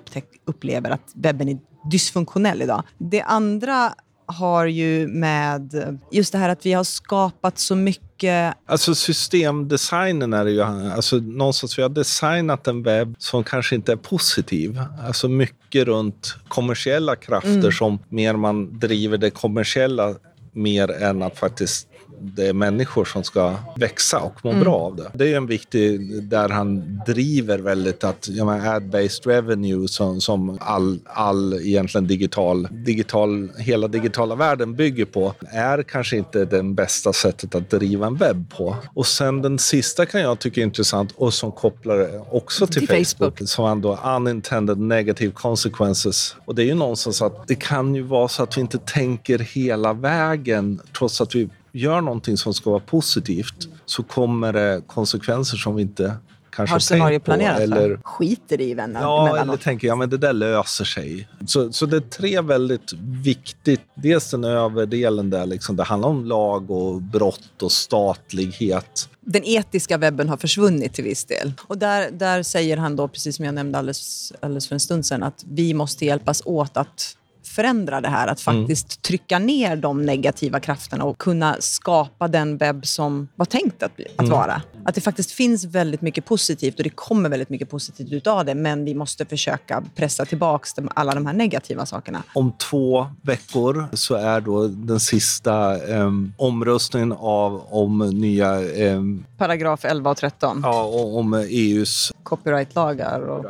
upplever 0.45 0.89
att 0.89 1.11
webben 1.13 1.49
är 1.49 1.57
dysfunktionell 1.91 2.61
idag. 2.61 2.83
Det 2.97 3.21
andra 3.21 3.93
har 4.25 4.65
ju 4.65 5.07
med 5.07 5.73
just 6.11 6.31
det 6.31 6.37
här 6.37 6.49
att 6.49 6.65
vi 6.65 6.73
har 6.73 6.83
skapat 6.83 7.59
så 7.59 7.75
mycket 7.75 8.55
Alltså 8.65 8.95
systemdesignen 8.95 10.33
är 10.33 10.45
det 10.45 10.51
ju, 10.51 10.61
alltså 10.61 11.15
någonstans 11.15 11.77
vi 11.77 11.81
har 11.81 11.89
designat 11.89 12.67
en 12.67 12.83
webb 12.83 13.15
som 13.17 13.43
kanske 13.43 13.75
inte 13.75 13.91
är 13.91 13.95
positiv. 13.95 14.81
Alltså 15.07 15.27
mycket 15.27 15.85
runt 15.85 16.35
kommersiella 16.47 17.15
krafter 17.15 17.49
Mm. 17.51 17.71
som 17.71 17.99
mer 18.09 18.33
man 18.33 18.79
driver 18.79 19.17
det 19.17 19.29
kommersiella 19.29 20.15
mer 20.53 20.91
än 20.91 21.21
att 21.21 21.37
faktiskt 21.37 21.87
det 22.21 22.47
är 22.47 22.53
människor 22.53 23.05
som 23.05 23.23
ska 23.23 23.55
växa 23.75 24.19
och 24.19 24.33
må 24.45 24.51
Mm. 24.51 24.63
bra 24.63 24.75
av 24.75 24.95
det. 24.95 25.11
Det 25.13 25.33
är 25.33 25.37
en 25.37 25.47
viktig, 25.47 25.99
där 26.23 26.49
han 26.49 27.01
driver 27.07 27.59
väldigt 27.59 28.03
att, 28.03 28.29
ad-based 28.29 29.27
revenue 29.27 29.87
som, 29.87 30.21
som 30.21 30.57
all, 30.61 30.99
all 31.05 31.53
egentligen 31.53 32.07
digital, 32.07 32.67
digital, 32.71 33.49
hela 33.57 33.87
digitala 33.87 34.35
världen 34.35 34.75
bygger 34.75 35.05
på, 35.05 35.33
är 35.51 35.83
kanske 35.83 36.17
inte 36.17 36.45
det 36.45 36.63
bästa 36.63 37.13
sättet 37.13 37.55
att 37.55 37.69
driva 37.69 38.07
en 38.07 38.15
webb 38.15 38.49
på. 38.57 38.75
Och 38.93 39.07
sen 39.07 39.41
den 39.41 39.59
sista 39.59 40.05
kan 40.05 40.21
jag 40.21 40.39
tycka 40.39 40.61
är 40.61 40.65
intressant 40.65 41.11
och 41.15 41.33
som 41.33 41.51
kopplar 41.51 42.23
också 42.35 42.67
till, 42.67 42.87
Till 42.87 43.05
Facebook, 43.05 43.37
Facebook. 43.37 43.49
som 43.49 43.65
han 43.65 43.81
då 43.81 43.99
unintended 44.15 44.77
negative 44.77 45.31
consequences. 45.33 46.35
Och 46.45 46.55
det 46.55 46.63
är 46.63 46.65
ju 46.65 46.73
någonstans 46.75 47.21
att 47.21 47.47
det 47.47 47.55
kan 47.55 47.95
ju 47.95 48.01
vara 48.01 48.27
så 48.27 48.43
att 48.43 48.57
vi 48.57 48.61
inte 48.61 48.77
tänker 48.77 49.39
hela 49.39 49.93
vägen 49.93 50.81
trots 50.97 51.21
att 51.21 51.35
vi 51.35 51.49
gör 51.71 52.01
någonting 52.01 52.37
som 52.37 52.53
ska 52.53 52.69
vara 52.69 52.79
positivt 52.79 53.67
så 53.85 54.03
kommer 54.03 54.53
det 54.53 54.81
konsekvenser 54.87 55.57
som 55.57 55.75
vi 55.75 55.81
inte 55.81 56.15
kanske 56.51 56.73
har 56.73 57.09
tänkt 57.09 57.25
på. 57.25 57.31
Eller. 57.31 57.99
Skiter 58.03 58.61
i 58.61 58.73
vänner 58.73 59.01
Ja, 59.01 59.37
eller 59.37 59.57
tänker 59.57 59.87
ja 59.87 59.95
men 59.95 60.09
det 60.09 60.17
där 60.17 60.33
löser 60.33 60.85
sig. 60.85 61.27
Så, 61.47 61.71
så 61.71 61.85
det 61.85 61.97
är 61.97 62.01
tre 62.01 62.41
väldigt 62.41 62.93
viktigt, 63.23 63.81
dels 63.95 64.31
den 64.31 64.43
överdelen 64.43 65.29
där 65.29 65.45
liksom, 65.45 65.75
det 65.75 65.83
handlar 65.83 66.09
om 66.09 66.25
lag 66.25 66.71
och 66.71 67.01
brott 67.01 67.61
och 67.61 67.71
statlighet. 67.71 69.09
Den 69.21 69.43
etiska 69.45 69.97
webben 69.97 70.29
har 70.29 70.37
försvunnit 70.37 70.93
till 70.93 71.03
viss 71.03 71.25
del. 71.25 71.53
Och 71.67 71.77
där, 71.77 72.11
där 72.11 72.43
säger 72.43 72.77
han 72.77 72.95
då, 72.95 73.07
precis 73.07 73.35
som 73.35 73.45
jag 73.45 73.55
nämnde 73.55 73.77
alldeles, 73.77 74.33
alldeles 74.39 74.67
för 74.67 74.75
en 74.75 74.79
stund 74.79 75.05
sedan, 75.05 75.23
att 75.23 75.45
vi 75.47 75.73
måste 75.73 76.05
hjälpas 76.05 76.41
åt 76.45 76.77
att 76.77 77.17
förändra 77.51 78.01
det 78.01 78.09
här. 78.09 78.27
Att 78.27 78.41
faktiskt 78.41 79.01
trycka 79.01 79.39
ner 79.39 79.75
de 79.75 80.05
negativa 80.05 80.59
krafterna 80.59 81.03
och 81.03 81.17
kunna 81.17 81.55
skapa 81.59 82.27
den 82.27 82.57
webb 82.57 82.85
som 82.85 83.27
var 83.35 83.45
tänkt 83.45 83.83
att, 83.83 83.91
att 84.15 84.29
vara. 84.29 84.61
Att 84.85 84.95
det 84.95 85.01
faktiskt 85.01 85.31
finns 85.31 85.65
väldigt 85.65 86.01
mycket 86.01 86.25
positivt 86.25 86.77
och 86.77 86.83
det 86.83 86.89
kommer 86.89 87.29
väldigt 87.29 87.49
mycket 87.49 87.69
positivt 87.69 88.11
utav 88.11 88.45
det. 88.45 88.55
Men 88.55 88.85
vi 88.85 88.95
måste 88.95 89.25
försöka 89.25 89.83
pressa 89.95 90.25
tillbaka 90.25 90.61
alla 90.95 91.13
de 91.15 91.25
här 91.25 91.33
negativa 91.33 91.85
sakerna. 91.85 92.23
Om 92.33 92.51
två 92.57 93.07
veckor 93.21 93.87
så 93.93 94.15
är 94.15 94.41
då 94.41 94.67
den 94.67 94.99
sista 94.99 95.85
em, 95.87 96.33
omröstningen 96.37 97.11
av 97.11 97.61
om 97.69 97.97
nya 97.99 98.71
em, 98.75 99.25
Paragraf 99.37 99.85
11 99.85 100.09
och 100.11 100.17
13. 100.17 100.59
ja, 100.63 100.83
o- 100.85 101.19
om 101.19 101.33
EUs 101.33 102.11
Copyrightlagar. 102.23 103.19
Och... 103.21 103.45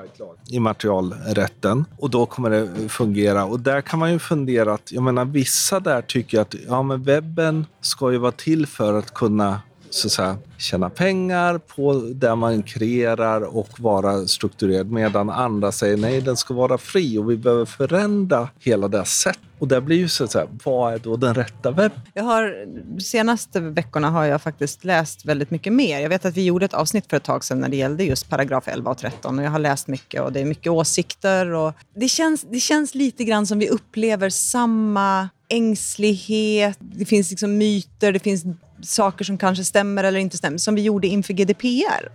immaterialrätten. 0.48 1.86
Och 1.98 2.10
då 2.10 2.25
kommer 2.25 2.50
det 2.50 2.89
fungera. 2.89 3.46
Och 3.46 3.60
där 3.60 3.81
kan 3.91 4.00
man 4.00 4.12
ju 4.12 4.19
fundera 4.19 4.74
att, 4.74 4.91
jag 4.91 5.03
menar 5.03 5.25
vissa 5.25 5.79
där 5.79 6.01
tycker 6.01 6.41
att 6.41 6.55
ja, 6.67 6.83
men 6.83 7.03
webben 7.03 7.65
ska 7.81 8.12
ju 8.12 8.17
vara 8.17 8.31
till 8.31 8.67
för 8.67 8.93
att 8.93 9.13
kunna 9.13 9.62
så 9.93 10.07
att 10.07 10.12
säga, 10.12 10.38
tjäna 10.57 10.89
pengar 10.89 11.57
på 11.57 11.93
det 11.93 12.36
man 12.36 12.63
kreerar 12.63 13.41
och 13.41 13.79
vara 13.79 14.27
strukturerad 14.27 14.91
medan 14.91 15.29
andra 15.29 15.71
säger 15.71 15.98
nej, 15.98 16.21
den 16.21 16.38
ska 16.38 16.53
vara 16.53 16.77
fri 16.77 17.17
och 17.17 17.31
vi 17.31 17.38
behöver 17.38 17.65
förändra 17.65 18.50
hela 18.60 18.88
det 18.88 19.05
sättet. 19.05 19.41
Och 19.60 19.67
där 19.67 19.81
blir 19.81 19.98
ju 19.98 20.10
så 20.10 20.24
att 20.24 20.31
säga, 20.31 20.48
vad 20.63 20.93
är 20.93 21.00
då 21.00 21.15
den 21.15 21.33
rätta 21.36 21.71
webben? 21.71 22.01
Jag 22.13 22.24
har, 22.24 22.65
de 22.95 23.01
senaste 23.01 23.60
veckorna 23.60 24.10
har 24.10 24.25
jag 24.25 24.41
faktiskt 24.41 24.86
läst 24.86 25.25
väldigt 25.25 25.51
mycket 25.51 25.74
mer. 25.74 26.00
Jag 26.00 26.10
vet 26.10 26.25
att 26.25 26.38
vi 26.38 26.45
gjorde 26.45 26.65
ett 26.65 26.74
avsnitt 26.74 27.05
för 27.10 27.17
ett 27.17 27.24
tag 27.24 27.43
sedan 27.43 27.60
när 27.60 27.69
det 27.69 27.77
gällde 27.77 28.03
just 28.03 28.29
paragraf 28.29 28.67
11 28.67 28.91
och 28.91 28.98
13. 28.98 29.39
Och 29.39 29.45
jag 29.45 29.51
har 29.51 29.60
läst 29.60 29.88
mycket 29.88 30.21
och 30.21 30.31
det 30.31 30.39
är 30.39 30.45
mycket 30.45 30.71
åsikter. 30.71 31.53
Och 31.53 31.74
det, 31.95 32.07
känns, 32.07 32.41
det 32.41 32.60
känns 32.60 32.95
lite 32.95 33.24
grann 33.24 33.48
som 33.48 33.60
vi 33.60 33.69
upplever 33.69 34.29
samma 34.29 35.29
ängslighet. 35.50 36.77
Det 36.79 37.05
finns 37.05 37.29
liksom 37.29 37.57
myter, 37.57 38.12
det 38.12 38.19
finns 38.19 38.43
saker 38.83 39.25
som 39.25 39.38
kanske 39.38 39.63
stämmer 39.63 40.03
eller 40.03 40.19
inte 40.19 40.38
stämmer, 40.38 40.57
som 40.57 40.75
vi 40.75 40.81
gjorde 40.81 41.07
inför 41.07 41.33
GDPR. 41.33 42.11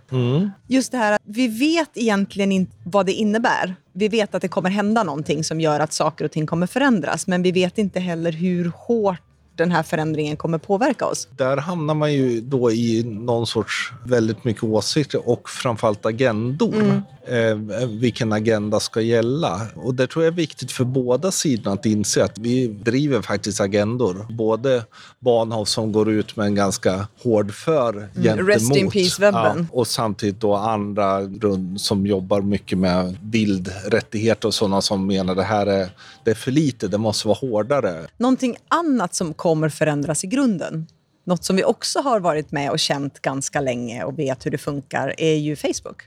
Just 0.67 0.91
det 0.91 0.97
här 0.97 1.11
att 1.13 1.21
vi 1.25 1.47
vet 1.47 1.89
egentligen 1.93 2.51
inte 2.51 2.71
vad 2.83 3.05
det 3.05 3.13
innebär. 3.13 3.75
Vi 3.93 4.07
vet 4.07 4.35
att 4.35 4.41
det 4.41 4.47
kommer 4.47 4.69
hända 4.69 5.03
någonting 5.03 5.43
som 5.43 5.61
gör 5.61 5.79
att 5.79 5.93
saker 5.93 6.25
och 6.25 6.31
ting 6.31 6.45
kommer 6.45 6.67
förändras, 6.67 7.27
men 7.27 7.43
vi 7.43 7.51
vet 7.51 7.77
inte 7.77 7.99
heller 7.99 8.31
hur 8.31 8.71
hårt 8.75 9.21
den 9.57 9.71
här 9.71 9.83
förändringen 9.83 10.37
kommer 10.37 10.57
påverka 10.57 11.05
oss. 11.05 11.27
Där 11.37 11.57
hamnar 11.57 11.93
man 11.93 12.13
ju 12.13 12.41
då 12.41 12.71
i 12.71 13.03
någon 13.03 13.47
sorts 13.47 13.91
väldigt 14.05 14.43
mycket 14.43 14.63
åsikter 14.63 15.29
och 15.29 15.49
framförallt 15.49 16.05
agendor. 16.05 17.01
Eh, 17.27 17.87
vilken 17.87 18.33
agenda 18.33 18.79
ska 18.79 19.01
gälla? 19.01 19.61
Och 19.75 19.95
det 19.95 20.07
tror 20.07 20.25
jag 20.25 20.31
är 20.31 20.35
viktigt 20.35 20.71
för 20.71 20.83
båda 20.83 21.31
sidorna 21.31 21.73
att 21.73 21.85
inse 21.85 22.23
att 22.23 22.37
vi 22.37 22.67
driver 22.67 23.21
faktiskt 23.21 23.61
agendor. 23.61 24.25
Både 24.29 24.83
Bahnhof 25.19 25.67
som 25.67 25.91
går 25.91 26.09
ut 26.09 26.35
med 26.35 26.45
en 26.45 26.55
ganska 26.55 27.07
hård 27.23 27.53
för 27.53 27.93
gentemot. 27.93 28.39
Mm, 28.39 28.47
Rest 28.47 28.75
in 28.75 28.89
peace-webben. 28.91 29.65
och 29.71 29.87
samtidigt 29.87 30.39
då 30.41 30.55
andra 30.55 31.21
runt 31.21 31.81
som 31.81 32.07
jobbar 32.07 32.41
mycket 32.41 32.77
med 32.77 33.17
bildrättigheter 33.21 34.47
och 34.47 34.53
sådana 34.53 34.81
som 34.81 35.07
menar 35.07 35.35
det 35.35 35.43
här 35.43 35.67
är, 35.67 35.89
det 36.23 36.31
är 36.31 36.35
för 36.35 36.51
lite, 36.51 36.87
det 36.87 36.97
måste 36.97 37.27
vara 37.27 37.37
hårdare. 37.41 38.07
Någonting 38.17 38.55
annat 38.67 39.15
som 39.15 39.33
kommer 39.47 39.69
förändras 39.69 40.23
i 40.23 40.27
grunden, 40.27 40.87
något 41.23 41.43
som 41.43 41.55
vi 41.55 41.63
också 41.63 41.99
har 41.99 42.19
varit 42.19 42.51
med 42.51 42.71
och 42.71 42.79
känt 42.79 43.19
ganska 43.19 43.61
länge 43.61 44.03
och 44.03 44.19
vet 44.19 44.45
hur 44.45 44.51
det 44.51 44.57
funkar, 44.57 45.13
är 45.17 45.35
ju 45.35 45.55
Facebook. 45.55 46.01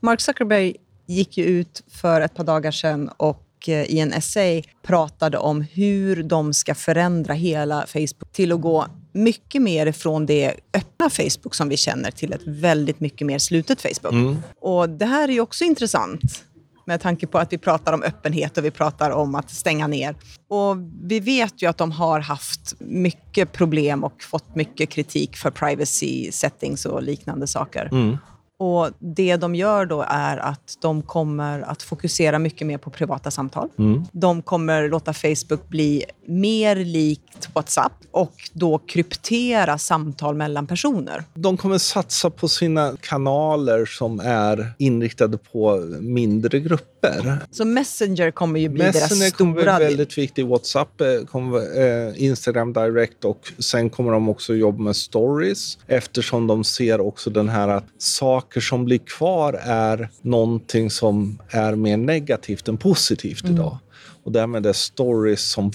Mark 0.00 0.20
Zuckerberg 0.20 0.76
gick 1.06 1.38
ju 1.38 1.44
ut 1.44 1.82
för 1.88 2.20
ett 2.20 2.34
par 2.34 2.44
dagar 2.44 2.70
sedan 2.70 3.10
och 3.16 3.68
eh, 3.68 3.84
i 3.84 3.98
en 3.98 4.12
essay 4.12 4.62
pratade 4.82 5.38
om 5.38 5.60
hur 5.60 6.22
de 6.22 6.54
ska 6.54 6.74
förändra 6.74 7.34
hela 7.34 7.86
Facebook 7.86 8.32
till 8.32 8.52
att 8.52 8.60
gå 8.60 8.86
mycket 9.12 9.62
mer 9.62 9.86
ifrån 9.86 10.26
det 10.26 10.54
öppna 10.74 11.10
Facebook 11.10 11.54
som 11.54 11.68
vi 11.68 11.76
känner 11.76 12.10
till 12.10 12.32
ett 12.32 12.46
väldigt 12.46 13.00
mycket 13.00 13.26
mer 13.26 13.38
slutet 13.38 13.82
Facebook. 13.82 14.36
Och 14.60 14.88
det 14.88 15.06
här 15.06 15.28
är 15.28 15.32
ju 15.32 15.40
också 15.40 15.64
intressant 15.64 16.44
med 16.86 17.00
tanke 17.00 17.26
på 17.26 17.38
att 17.38 17.52
vi 17.52 17.58
pratar 17.58 17.92
om 17.92 18.02
öppenhet 18.02 18.58
och 18.58 18.64
vi 18.64 18.70
pratar 18.70 19.10
om 19.10 19.34
att 19.34 19.50
stänga 19.50 19.86
ner. 19.86 20.16
Och 20.48 20.76
vi 21.02 21.20
vet 21.20 21.62
ju 21.62 21.66
att 21.68 21.78
de 21.78 21.92
har 21.92 22.20
haft 22.20 22.74
mycket 22.78 23.52
problem 23.52 24.04
och 24.04 24.22
fått 24.22 24.54
mycket 24.54 24.90
kritik 24.90 25.36
för 25.36 25.50
privacy 25.50 26.32
settings 26.32 26.86
och 26.86 27.02
liknande 27.02 27.46
saker. 27.46 27.88
Mm. 27.92 28.18
Och 28.58 28.90
Det 28.98 29.36
de 29.36 29.54
gör 29.54 29.86
då 29.86 30.04
är 30.08 30.36
att 30.36 30.78
de 30.80 31.02
kommer 31.02 31.60
att 31.60 31.82
fokusera 31.82 32.38
mycket 32.38 32.66
mer 32.66 32.78
på 32.78 32.90
privata 32.90 33.30
samtal. 33.30 33.68
De 34.12 34.42
kommer 34.42 34.88
låta 34.88 35.12
Facebook 35.12 35.68
bli 35.68 36.04
mer 36.26 36.76
likt 36.76 37.48
WhatsApp 37.52 37.92
och 38.10 38.34
då 38.52 38.78
kryptera 38.78 39.78
samtal 39.78 40.34
mellan 40.34 40.66
personer. 40.66 41.24
De 41.34 41.56
kommer 41.56 41.78
satsa 41.78 42.30
på 42.30 42.48
sina 42.48 42.92
kanaler 43.00 43.86
som 43.86 44.20
är 44.20 44.72
inriktade 44.78 45.38
på 45.38 45.76
mindre 46.00 46.60
grupper. 46.60 46.95
Så 47.50 47.64
Messenger 47.64 48.30
kommer 48.30 48.60
ju 48.60 48.68
bli 48.68 48.84
Messenger 48.84 49.20
deras 49.20 49.32
kommer 49.32 49.60
stora... 49.60 49.72
vara 49.72 49.78
väldigt 49.78 50.18
viktig. 50.18 50.46
WhatsApp 50.46 51.00
eh, 51.00 51.06
kommer 51.30 51.80
eh, 51.80 52.22
Instagram 52.22 52.72
Direct 52.72 53.24
och 53.24 53.52
sen 53.58 53.90
kommer 53.90 54.12
de 54.12 54.28
också 54.28 54.54
jobba 54.54 54.82
med 54.82 54.96
stories 54.96 55.78
eftersom 55.86 56.46
de 56.46 56.64
ser 56.64 57.00
också 57.00 57.30
den 57.30 57.48
här 57.48 57.68
att 57.68 57.84
saker 57.98 58.60
som 58.60 58.84
blir 58.84 58.98
kvar 58.98 59.60
är 59.62 60.08
någonting 60.22 60.90
som 60.90 61.38
är 61.50 61.74
mer 61.74 61.96
negativt 61.96 62.68
än 62.68 62.76
positivt 62.76 63.44
idag. 63.44 63.78
Och 64.26 64.32
därmed 64.32 64.66
är 64.66 64.72
stories 64.72 65.50
som 65.50 65.72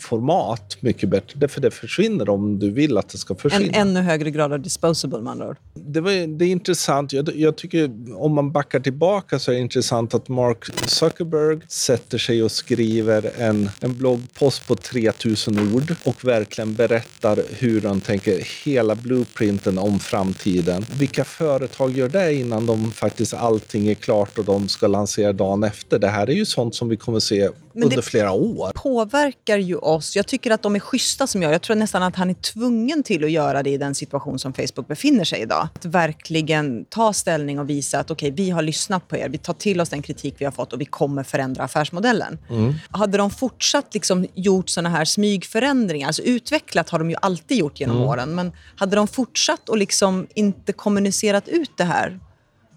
format 0.00 0.76
mycket 0.80 1.08
bättre. 1.08 1.48
För 1.48 1.60
det 1.60 1.70
försvinner 1.70 2.28
om 2.28 2.58
du 2.58 2.70
vill 2.70 2.98
att 2.98 3.08
det 3.08 3.18
ska 3.18 3.34
försvinna. 3.34 3.72
En 3.72 3.88
ännu 3.88 4.00
högre 4.00 4.30
grad 4.30 4.52
av 4.52 4.60
disposable 4.60 5.20
med 5.20 5.30
andra 5.30 5.48
ord. 5.48 5.56
Det, 5.74 6.00
var, 6.00 6.26
det 6.38 6.44
är 6.44 6.48
intressant. 6.48 7.12
Jag, 7.12 7.36
jag, 7.36 7.56
tycker 7.56 7.90
om 8.16 8.34
man 8.34 8.52
backar 8.52 8.80
tillbaka 8.80 9.38
så 9.38 9.50
är 9.50 9.54
det 9.54 9.60
intressant 9.60 10.14
att 10.14 10.28
Mark 10.28 10.64
Zuckerberg 10.86 11.60
sätter 11.68 12.18
sig 12.18 12.42
och 12.42 12.50
skriver 12.50 13.30
en, 13.38 13.70
en 13.80 13.98
bloggpost 13.98 14.68
på 14.68 14.74
3000 14.74 15.74
ord 15.74 15.94
och 16.04 16.24
verkligen 16.24 16.74
berättar 16.74 17.38
hur 17.58 17.82
han 17.82 18.00
tänker 18.00 18.64
hela 18.64 18.94
blueprinten 18.94 19.78
om 19.78 19.98
framtiden. 19.98 20.84
Vilka 20.98 21.24
företag 21.24 21.96
gör 21.96 22.08
det 22.08 22.34
innan 22.34 22.66
de 22.66 22.92
faktiskt 22.92 23.34
allting 23.34 23.88
är 23.88 23.94
klart 23.94 24.38
och 24.38 24.44
de 24.44 24.68
ska 24.68 24.86
lansera 24.86 25.32
dagen 25.32 25.64
efter? 25.64 25.98
Det 25.98 26.08
här 26.08 26.30
är 26.30 26.34
ju 26.34 26.46
sånt 26.46 26.74
som 26.74 26.88
vi 26.88 26.96
kommer 26.96 27.20
se 27.20 27.48
Men 27.80 27.86
under 27.86 27.96
det- 27.96 28.02
flera 28.02 28.32
år. 28.32 28.72
påverkar 28.74 29.58
ju 29.58 29.76
oss. 29.76 30.16
Jag 30.16 30.26
tycker 30.26 30.50
att 30.50 30.62
de 30.62 30.76
är 30.76 30.80
schyssta 30.80 31.26
som 31.26 31.42
gör. 31.42 31.52
Jag 31.52 31.62
tror 31.62 31.76
nästan 31.76 32.02
att 32.02 32.16
han 32.16 32.30
är 32.30 32.34
tvungen 32.34 33.02
till 33.02 33.24
att 33.24 33.30
göra 33.30 33.62
det 33.62 33.70
i 33.70 33.76
den 33.76 33.94
situation 33.94 34.38
som 34.38 34.52
Facebook 34.52 34.88
befinner 34.88 35.24
sig 35.24 35.38
i 35.38 35.42
idag. 35.42 35.68
Att 35.74 35.84
verkligen 35.84 36.84
ta 36.84 37.12
ställning 37.12 37.58
och 37.58 37.70
visa 37.70 37.98
att 37.98 38.10
okej, 38.10 38.30
vi 38.30 38.50
har 38.50 38.62
lyssnat 38.62 39.08
på 39.08 39.16
er. 39.16 39.28
Vi 39.28 39.38
tar 39.38 39.54
till 39.54 39.80
oss 39.80 39.88
den 39.88 40.02
kritik 40.02 40.34
vi 40.38 40.44
har 40.44 40.52
fått 40.52 40.72
och 40.72 40.80
vi 40.80 40.84
kommer 40.84 41.22
förändra 41.22 41.62
affärsmodellen. 41.64 42.38
Hade 42.90 43.18
de 43.18 43.30
fortsatt 43.30 43.94
liksom 43.94 44.26
gjort 44.34 44.68
såna 44.68 44.88
här 44.88 45.04
smygförändringar, 45.04 46.06
alltså 46.06 46.22
utvecklat 46.22 46.90
har 46.90 46.98
de 46.98 47.10
ju 47.10 47.16
alltid 47.22 47.58
gjort 47.58 47.80
genom 47.80 47.96
åren, 48.00 48.34
men 48.34 48.52
hade 48.76 48.96
de 48.96 49.08
fortsatt 49.08 49.68
och 49.68 49.78
liksom 49.78 50.26
inte 50.34 50.72
kommunicerat 50.72 51.48
ut 51.48 51.70
det 51.76 51.84
här 51.84 52.20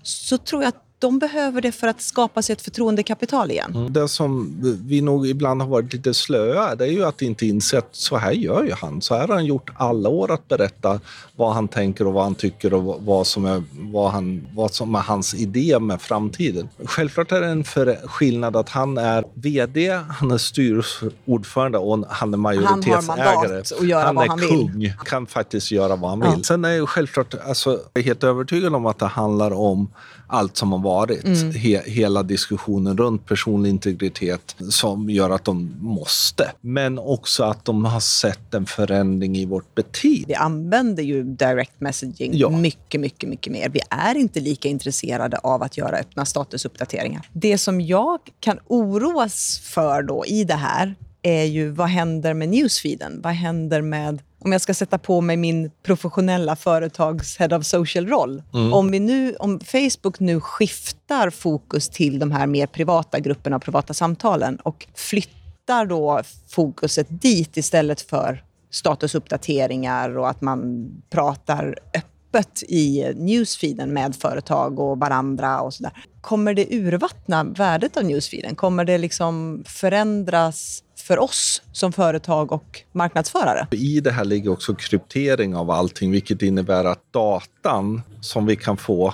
så 0.03 0.37
tror 0.37 0.61
jag 0.63 0.69
att 0.69 0.82
de 1.03 1.19
behöver 1.19 1.61
det 1.61 1.71
för 1.71 1.87
att 1.87 2.01
skapa 2.01 2.41
sig 2.41 2.53
ett 2.53 2.61
förtroendekapital 2.61 3.51
igen. 3.51 3.87
Det 3.89 4.07
som 4.07 4.55
vi 4.87 5.01
nog 5.01 5.27
ibland 5.27 5.61
har 5.61 5.69
varit 5.69 5.93
lite 5.93 6.13
slöa 6.13 6.75
det 6.75 6.85
är 6.85 6.91
ju 6.91 7.05
att 7.05 7.21
inte 7.21 7.45
inse 7.45 7.77
att 7.77 7.89
så 7.91 8.17
här 8.17 8.31
gör 8.31 8.63
ju 8.63 8.73
han. 8.73 9.01
Så 9.01 9.15
här 9.15 9.27
har 9.27 9.35
han 9.35 9.45
gjort 9.45 9.69
alla 9.75 10.09
år 10.09 10.31
att 10.31 10.47
berätta 10.47 10.99
vad 11.35 11.53
han 11.53 11.67
tänker 11.67 12.07
och 12.07 12.13
vad 12.13 12.23
han 12.23 12.35
tycker 12.35 12.73
och 12.73 13.03
vad 13.03 13.27
som 13.27 13.45
är, 13.45 13.63
vad 13.71 14.11
han, 14.11 14.47
vad 14.53 14.73
som 14.73 14.95
är 14.95 14.99
hans 14.99 15.33
idé 15.33 15.79
med 15.79 16.01
framtiden. 16.01 16.69
Självklart 16.85 17.31
är 17.31 17.41
det 17.41 17.47
en 17.47 17.63
för 17.63 18.07
skillnad 18.07 18.55
att 18.55 18.69
han 18.69 18.97
är 18.97 19.23
VD, 19.33 19.99
han 20.09 20.31
är 20.31 20.37
styrelseordförande 20.37 21.77
och 21.77 22.05
han 22.09 22.33
är 22.33 22.37
majoritetsägare. 22.37 23.01
mandat 23.01 23.71
att 23.71 23.87
göra 23.87 24.05
han 24.05 24.15
vad 24.15 24.25
är 24.25 24.29
han 24.29 24.39
vill. 24.39 24.49
kung, 24.49 24.93
kan 25.05 25.25
faktiskt 25.27 25.71
göra 25.71 25.95
vad 25.95 26.09
han 26.09 26.19
vill. 26.31 26.43
Sen 26.43 26.65
är 26.65 26.69
jag 26.69 26.89
självklart 26.89 27.35
alltså, 27.47 27.69
jag 27.93 28.01
är 28.01 28.05
helt 28.05 28.23
övertygad 28.23 28.75
om 28.75 28.85
att 28.85 28.99
det 28.99 29.05
handlar 29.05 29.53
om 29.53 29.89
allt 30.27 30.57
som 30.57 30.71
har 30.71 30.79
varit. 30.79 30.92
Mm. 31.01 31.51
He, 31.51 31.81
hela 31.85 32.23
diskussionen 32.23 32.97
runt 32.97 33.25
personlig 33.25 33.69
integritet 33.69 34.55
som 34.69 35.09
gör 35.09 35.29
att 35.29 35.45
de 35.45 35.75
måste. 35.79 36.51
Men 36.61 36.99
också 36.99 37.43
att 37.43 37.65
de 37.65 37.85
har 37.85 37.99
sett 37.99 38.53
en 38.53 38.65
förändring 38.65 39.37
i 39.37 39.45
vårt 39.45 39.75
beteende. 39.75 40.25
Vi 40.27 40.33
använder 40.33 41.03
ju 41.03 41.23
direct 41.23 41.81
messaging 41.81 42.31
Ja. 42.33 42.49
mycket, 42.49 43.01
mycket, 43.01 43.29
mycket 43.29 43.53
mer. 43.53 43.69
Vi 43.69 43.79
är 43.89 44.15
inte 44.15 44.39
lika 44.39 44.69
intresserade 44.69 45.37
av 45.37 45.63
att 45.63 45.77
göra 45.77 45.97
öppna 45.97 46.25
statusuppdateringar. 46.25 47.29
Det 47.33 47.57
som 47.57 47.81
jag 47.81 48.19
kan 48.39 48.59
oroas 48.67 49.59
för 49.63 50.03
då 50.03 50.25
i 50.25 50.43
det 50.43 50.53
här 50.53 50.95
är 51.21 51.43
ju 51.43 51.69
vad 51.69 51.87
händer 51.87 52.33
med 52.33 52.49
newsfeeden? 52.49 53.21
Vad 53.23 53.33
händer 53.33 53.81
med 53.81 54.21
om 54.43 54.51
jag 54.51 54.61
ska 54.61 54.73
sätta 54.73 54.97
på 54.97 55.21
mig 55.21 55.37
min 55.37 55.71
professionella 55.83 56.55
företags 56.55 57.37
head 57.37 57.57
of 57.57 57.65
social-roll. 57.65 58.43
Om, 58.73 58.91
vi 58.91 58.99
nu, 58.99 59.35
om 59.35 59.59
Facebook 59.59 60.19
nu 60.19 60.39
skiftar 60.39 61.29
fokus 61.29 61.89
till 61.89 62.19
de 62.19 62.31
här 62.31 62.47
mer 62.47 62.67
privata 62.67 63.19
grupperna 63.19 63.55
och 63.55 63.61
privata 63.61 63.93
samtalen 63.93 64.55
och 64.55 64.87
flyttar 64.95 65.85
då 65.85 66.21
fokuset 66.49 67.07
dit 67.09 67.57
istället 67.57 68.01
för 68.01 68.43
statusuppdateringar 68.71 70.17
och 70.17 70.29
att 70.29 70.41
man 70.41 70.87
pratar 71.09 71.75
öppet 71.93 72.63
i 72.67 73.13
newsfeeden 73.15 73.93
med 73.93 74.15
företag 74.15 74.79
och 74.79 74.99
varandra 74.99 75.61
och 75.61 75.73
sådär. 75.73 75.91
Kommer 76.21 76.53
det 76.53 76.67
urvattna 76.75 77.43
värdet 77.43 77.97
av 77.97 78.03
newsfeeden? 78.03 78.55
Kommer 78.55 78.85
det 78.85 78.97
liksom 78.97 79.63
förändras 79.67 80.83
för 81.03 81.19
oss 81.19 81.61
som 81.71 81.91
företag 81.91 82.51
och 82.51 82.81
marknadsförare? 82.91 83.67
I 83.71 83.99
det 83.99 84.11
här 84.11 84.25
ligger 84.25 84.51
också 84.51 84.75
kryptering 84.75 85.55
av 85.55 85.71
allting, 85.71 86.11
vilket 86.11 86.41
innebär 86.41 86.85
att 86.85 87.13
datan 87.13 88.01
som 88.21 88.45
vi 88.45 88.55
kan 88.55 88.77
få 88.77 89.13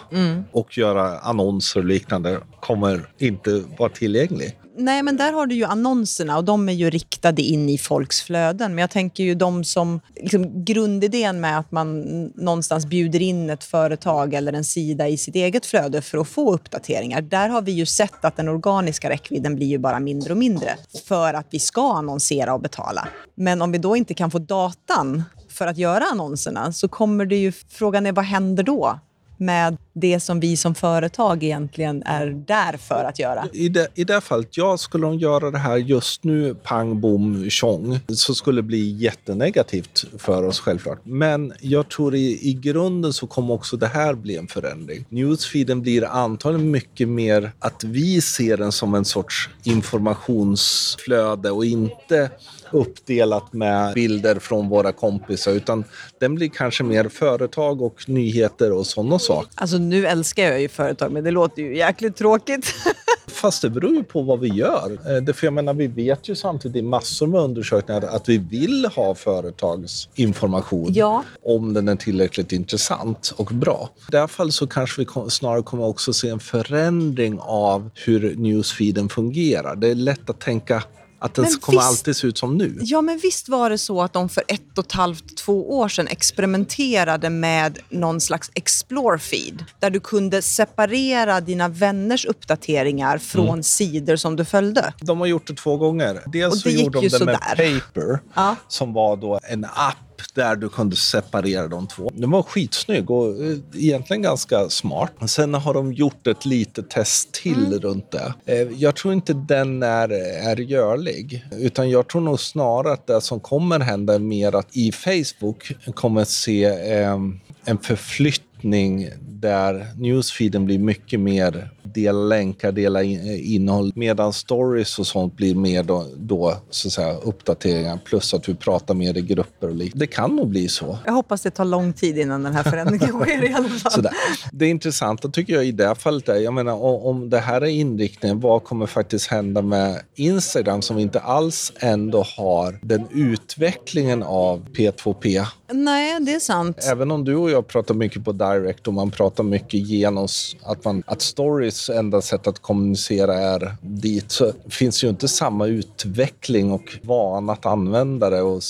och 0.52 0.78
göra 0.78 1.20
annonser 1.20 1.80
och 1.80 1.86
liknande 1.86 2.40
kommer 2.60 3.12
inte 3.18 3.64
vara 3.78 3.90
tillgänglig. 3.90 4.60
Nej, 4.82 5.04
men 5.04 5.18
där 5.18 5.32
har 5.32 5.46
du 5.46 5.56
ju 5.56 5.64
annonserna 5.64 6.38
och 6.38 6.44
de 6.44 6.70
är 6.70 6.74
ju 6.74 6.90
riktade 6.90 7.42
in 7.42 7.70
i 7.70 7.78
folks 7.78 8.22
flöden. 8.22 8.76
Men 8.76 8.82
jag 8.82 8.90
tänker 8.90 9.24
ju 9.24 9.36
de 9.36 9.64
som... 9.64 10.00
Liksom, 10.16 10.66
grundidén 10.66 11.42
med 11.42 11.60
att 11.60 11.72
man 11.72 12.02
någonstans 12.36 12.86
bjuder 12.86 13.22
in 13.22 13.50
ett 13.50 13.64
företag 13.64 14.34
eller 14.34 14.54
en 14.54 14.64
sida 14.64 15.08
i 15.08 15.18
sitt 15.18 15.36
eget 15.36 15.66
flöde 15.66 16.02
för 16.02 16.18
att 16.18 16.28
få 16.28 16.54
uppdateringar. 16.54 17.22
Där 17.22 17.50
har 17.50 17.62
vi 17.62 17.72
ju 17.72 17.86
sett 17.86 18.26
att 18.26 18.38
den 18.38 18.48
organiska 18.48 19.10
räckvidden 19.10 19.56
blir 19.56 19.68
ju 19.68 19.78
bara 19.78 20.00
mindre 20.00 20.32
och 20.32 20.38
mindre 20.38 20.76
för 21.08 21.34
att 21.34 21.48
vi 21.50 21.60
ska 21.60 21.94
annonsera 21.94 22.54
och 22.54 22.62
betala. 22.62 23.08
Men 23.36 23.62
om 23.62 23.72
vi 23.72 23.78
då 23.78 23.96
inte 23.96 24.14
kan 24.14 24.32
få 24.32 24.40
datan 24.40 25.24
för 25.50 25.68
att 25.68 25.78
göra 25.78 26.04
annonserna 26.12 26.74
så 26.74 26.88
kommer 26.88 27.26
det 27.26 27.36
ju... 27.36 27.52
Frågan 27.52 28.06
är 28.06 28.12
vad 28.12 28.26
händer 28.26 28.64
då? 28.64 29.00
med 29.40 29.78
det 30.00 30.20
som 30.20 30.40
vi 30.40 30.58
som 30.58 30.76
företag 30.76 31.44
egentligen 31.44 32.04
är 32.04 32.28
där 32.28 32.78
för 32.78 33.04
att 33.04 33.20
göra. 33.20 33.48
I 33.54 33.70
det, 33.70 33.88
I 33.96 34.04
det 34.04 34.22
fallet, 34.22 34.58
ja, 34.58 34.78
skulle 34.78 35.08
de 35.08 35.18
göra 35.18 35.52
det 35.52 35.58
här 35.58 35.78
just 35.78 36.24
nu, 36.24 36.56
pang, 36.56 37.02
bom, 37.02 37.50
tjong, 37.50 38.00
så 38.08 38.36
skulle 38.36 38.58
det 38.58 38.68
bli 38.68 38.92
jättenegativt 38.92 40.06
för 40.18 40.44
oss 40.44 40.60
självklart. 40.60 41.00
Men 41.04 41.54
jag 41.62 41.90
tror 41.90 42.16
i, 42.16 42.50
i 42.50 42.54
grunden 42.54 43.14
så 43.14 43.28
kommer 43.28 43.54
också 43.54 43.78
det 43.78 43.88
här 43.88 44.14
bli 44.14 44.38
en 44.38 44.48
förändring. 44.48 45.06
Newsfeeden 45.10 45.82
blir 45.82 46.06
antagligen 46.06 46.72
mycket 46.72 47.10
mer 47.10 47.52
att 47.60 47.84
vi 47.84 48.22
ser 48.22 48.58
den 48.58 48.72
som 48.72 48.96
en 48.96 49.06
sorts 49.06 49.50
informationsflöde 49.64 51.52
och 51.52 51.66
inte 51.66 52.30
uppdelat 52.72 53.54
med 53.54 53.94
bilder 53.94 54.40
från 54.40 54.70
våra 54.70 54.92
kompisar 54.92 55.52
utan 55.52 55.84
den 56.20 56.36
blir 56.36 56.50
kanske 56.50 56.84
mer 56.84 57.10
företag 57.10 57.82
och 57.82 58.10
nyheter 58.10 58.72
och 58.72 58.86
sådana 58.86 59.20
saker. 59.20 59.50
Alltså 59.56 59.78
nu 59.90 60.06
älskar 60.08 60.44
jag 60.44 60.62
ju 60.62 60.68
företag, 60.68 61.12
men 61.12 61.24
det 61.24 61.32
låter 61.32 61.62
ju 61.62 61.78
jäkligt 61.78 62.16
tråkigt. 62.16 62.74
Fast 63.28 63.62
det 63.62 63.70
beror 63.70 63.96
ju 63.96 64.04
på 64.04 64.22
vad 64.22 64.40
vi 64.40 64.48
gör. 64.48 64.98
Eh, 65.16 65.22
Det, 65.24 65.34
för 65.34 65.48
jag 65.48 65.54
menar, 65.54 65.74
vi 65.74 65.88
vet 65.88 66.28
ju 66.30 66.36
samtidigt 66.36 66.78
i 66.78 66.82
massor 66.82 67.28
med 67.28 67.42
undersökningar 67.42 68.02
att 68.02 68.30
vi 68.30 68.38
vill 68.38 68.86
ha 68.96 69.16
företagsinformation 69.16 70.92
Ja. 70.94 71.24
om 71.46 71.74
den 71.74 71.88
är 71.88 71.96
tillräckligt 71.96 72.52
intressant 72.52 73.34
och 73.38 73.46
bra. 73.46 73.90
I 74.08 74.12
det 74.12 74.20
här 74.20 74.28
fallet 74.28 74.54
så 74.54 74.68
kanske 74.68 75.02
vi 75.02 75.08
snarare 75.30 75.64
kommer 75.64 75.86
också 75.86 76.14
se 76.14 76.30
en 76.30 76.40
förändring 76.40 77.40
av 77.42 77.90
hur 78.06 78.36
newsfeeden 78.36 79.10
fungerar. 79.10 79.76
Det 79.76 79.88
är 79.88 79.96
lätt 79.96 80.30
att 80.30 80.40
tänka 80.40 80.84
att 81.20 81.34
den 81.34 81.44
Men 81.46 81.54
kommer 81.60 81.80
visst- 81.80 81.90
alltid 81.90 82.16
se 82.16 82.28
ut 82.28 82.38
som 82.38 82.58
nu. 82.58 82.78
Ja, 82.82 83.02
men 83.02 83.18
visst 83.24 83.50
var 83.50 83.70
det 83.70 83.78
så 83.78 84.02
att 84.02 84.14
de 84.14 84.30
för 84.30 84.44
ett 84.48 84.78
och 84.78 84.86
ett 84.86 84.92
halvt, 84.92 85.38
två 85.38 85.78
år 85.80 85.90
sedan 85.90 86.08
experimenterade 86.08 87.30
med 87.30 87.80
någon 87.90 88.22
slags 88.22 88.52
explore-feed 88.54 89.64
där 89.80 89.90
du 89.90 90.00
kunde 90.00 90.42
separera 90.42 91.42
dina 91.42 91.68
vänners 91.68 92.26
uppdateringar 92.26 93.18
från 93.18 93.48
Mm. 93.50 93.64
sidor 93.64 94.16
som 94.16 94.36
du 94.36 94.46
följde. 94.46 94.94
De 95.02 95.20
har 95.20 95.28
gjort 95.28 95.48
det 95.48 95.54
två 95.56 95.78
gånger. 95.78 96.22
Dels 96.26 96.54
Och 96.54 96.60
så 96.60 96.70
det 96.70 96.74
gick 96.76 96.84
gjorde 96.84 97.00
de 97.00 97.10
det 97.10 97.26
med. 97.26 97.40
Paper, 97.40 98.20
Ja. 98.36 98.56
som 98.68 98.94
var 98.94 99.18
då 99.18 99.40
en 99.44 99.66
app 99.66 99.96
där 100.34 100.56
du 100.56 100.70
kunde 100.70 100.96
separera 100.96 101.68
de 101.68 101.88
två. 101.88 102.10
Den 102.14 102.32
var 102.32 102.44
skitsnygg 102.44 103.12
och 103.12 103.44
eh, 103.46 103.58
egentligen 103.76 104.22
ganska 104.22 104.70
smart. 104.70 105.12
Sen 105.28 105.54
har 105.54 105.74
de 105.74 105.94
gjort 105.94 106.28
ett 106.28 106.46
litet 106.46 106.90
test 106.90 107.32
till 107.32 107.66
Mm. 107.66 107.80
runt 107.80 108.12
det. 108.12 108.34
Eh, 108.46 108.68
Jag 108.78 108.96
tror 108.96 109.14
inte 109.14 109.34
den 109.34 109.84
är, 109.84 110.10
är 110.50 110.56
görlig, 110.58 111.46
utan 111.52 111.90
jag 111.90 112.08
tror 112.08 112.22
nog 112.22 112.40
snarare 112.40 112.94
att 112.94 113.08
det 113.08 113.22
som 113.22 113.40
kommer 113.40 113.80
hända 113.80 114.16
är 114.16 114.20
mer 114.20 114.56
att 114.56 114.68
i 114.78 114.92
Facebook 114.92 115.72
kommer 115.96 116.24
se 116.26 116.64
eh, 116.66 117.18
en 117.66 117.78
förflyttning 117.82 119.10
där 119.22 119.88
newsfeeden 119.98 120.66
blir 120.66 120.80
mycket 120.80 121.20
mer 121.20 121.70
dela 122.02 122.20
länkar, 122.20 122.72
dela 122.72 123.04
in, 123.04 123.20
eh, 123.20 123.56
innehåll 123.56 123.92
medan 123.96 124.34
stories 124.34 125.00
och 125.00 125.08
sånt 125.08 125.36
blir 125.38 125.56
mer 125.56 125.84
då, 125.84 126.06
då 126.18 126.58
så 126.70 126.88
att 126.88 126.94
säga, 126.94 127.14
uppdateringar 127.14 128.00
plus 128.06 128.34
att 128.34 128.50
vi 128.50 128.56
pratar 128.56 128.94
mer 128.94 129.18
i 129.18 129.22
grupper 129.22 129.68
och 129.68 129.76
liknande. 129.76 130.06
Det 130.06 130.08
kan 130.08 130.36
nog 130.36 130.48
bli 130.48 130.68
så. 130.68 130.98
Jag 131.06 131.14
hoppas 131.14 131.42
det 131.42 131.52
tar 131.52 131.66
lång 131.66 131.94
tid 131.94 132.18
innan 132.18 132.44
den 132.44 132.56
här 132.56 132.64
förändringen 132.64 133.20
sker 133.22 133.50
i 133.50 133.54
alla 133.54 133.70
fall. 133.70 133.92
Sådär. 133.92 134.14
Det 134.52 134.68
intressanta 134.68 135.30
tycker 135.30 135.54
jag 135.54 135.66
i 135.66 135.72
det 135.72 135.88
här 135.88 135.96
fallet 135.96 136.30
är, 136.30 136.36
jag 136.36 136.54
menar 136.54 136.84
om 137.06 137.30
det 137.30 137.40
här 137.40 137.62
är 137.62 137.66
inriktningen, 137.66 138.40
vad 138.40 138.64
kommer 138.64 138.86
faktiskt 138.86 139.28
hända 139.28 139.62
med 139.62 140.02
Instagram 140.16 140.82
som 140.82 141.00
inte 141.00 141.20
alls 141.20 141.74
ändå 141.80 142.24
har 142.38 142.80
den 142.82 143.08
utvecklingen 143.12 144.24
av 144.24 144.66
P2P 144.70 145.46
Nej, 145.72 146.20
det 146.20 146.34
är 146.34 146.40
sant. 146.40 146.78
Även 146.92 147.12
om 147.12 147.26
du 147.26 147.36
och 147.36 147.52
jag 147.52 147.68
pratar 147.68 147.96
mycket 147.96 148.26
på 148.26 148.32
direct 148.32 148.88
och 148.88 148.94
man 148.94 149.12
pratar 149.12 149.44
mycket 149.44 149.88
genom 149.88 150.28
att, 150.64 150.86
man, 150.86 151.04
att 151.06 151.22
stories 151.22 151.90
enda 151.90 152.22
sätt 152.22 152.48
att 152.48 152.60
kommunicera 152.60 153.34
är 153.34 153.76
dit 153.82 154.32
så 154.32 154.52
finns 154.70 155.04
ju 155.04 155.10
inte 155.10 155.28
samma 155.28 155.68
utveckling 155.68 156.72
och 156.72 156.98
vana 157.04 157.54
att 157.54 157.66
använda 157.66 158.30
det 158.30 158.42
och 158.42 158.62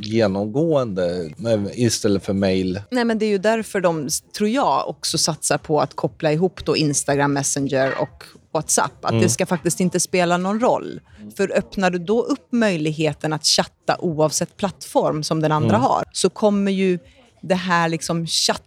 genomgående 0.00 1.30
istället 1.72 2.24
för 2.24 2.32
mail. 2.32 2.80
Nej, 2.90 3.04
men 3.04 3.18
det 3.18 3.26
är 3.26 3.30
ju 3.30 3.38
därför 3.38 3.80
de, 3.80 4.08
tror 4.36 4.48
jag, 4.48 4.88
också 4.88 5.18
satsar 5.18 5.58
på 5.58 5.80
att 5.80 5.94
koppla 5.94 6.32
ihop 6.32 6.64
då 6.64 6.76
Instagram 6.76 7.32
Messenger 7.32 7.94
och 8.00 8.24
WhatsApp. 8.56 9.04
Att 9.04 9.10
mm. 9.10 9.22
det 9.22 9.28
ska 9.28 9.46
faktiskt 9.46 9.80
inte 9.80 10.00
spela 10.00 10.36
någon 10.36 10.60
roll. 10.60 11.00
För 11.36 11.52
öppnar 11.58 11.90
du 11.90 11.98
då 11.98 12.22
upp 12.22 12.52
möjligheten 12.52 13.32
att 13.32 13.46
chatta 13.46 13.96
oavsett 13.98 14.56
plattform 14.56 15.22
som 15.22 15.40
den 15.40 15.52
andra 15.52 15.76
mm. 15.76 15.80
har, 15.80 16.04
så 16.12 16.30
kommer 16.30 16.72
ju 16.72 16.98
det 17.42 17.54
här 17.54 17.88
liksom 17.88 18.26
chatt 18.26 18.62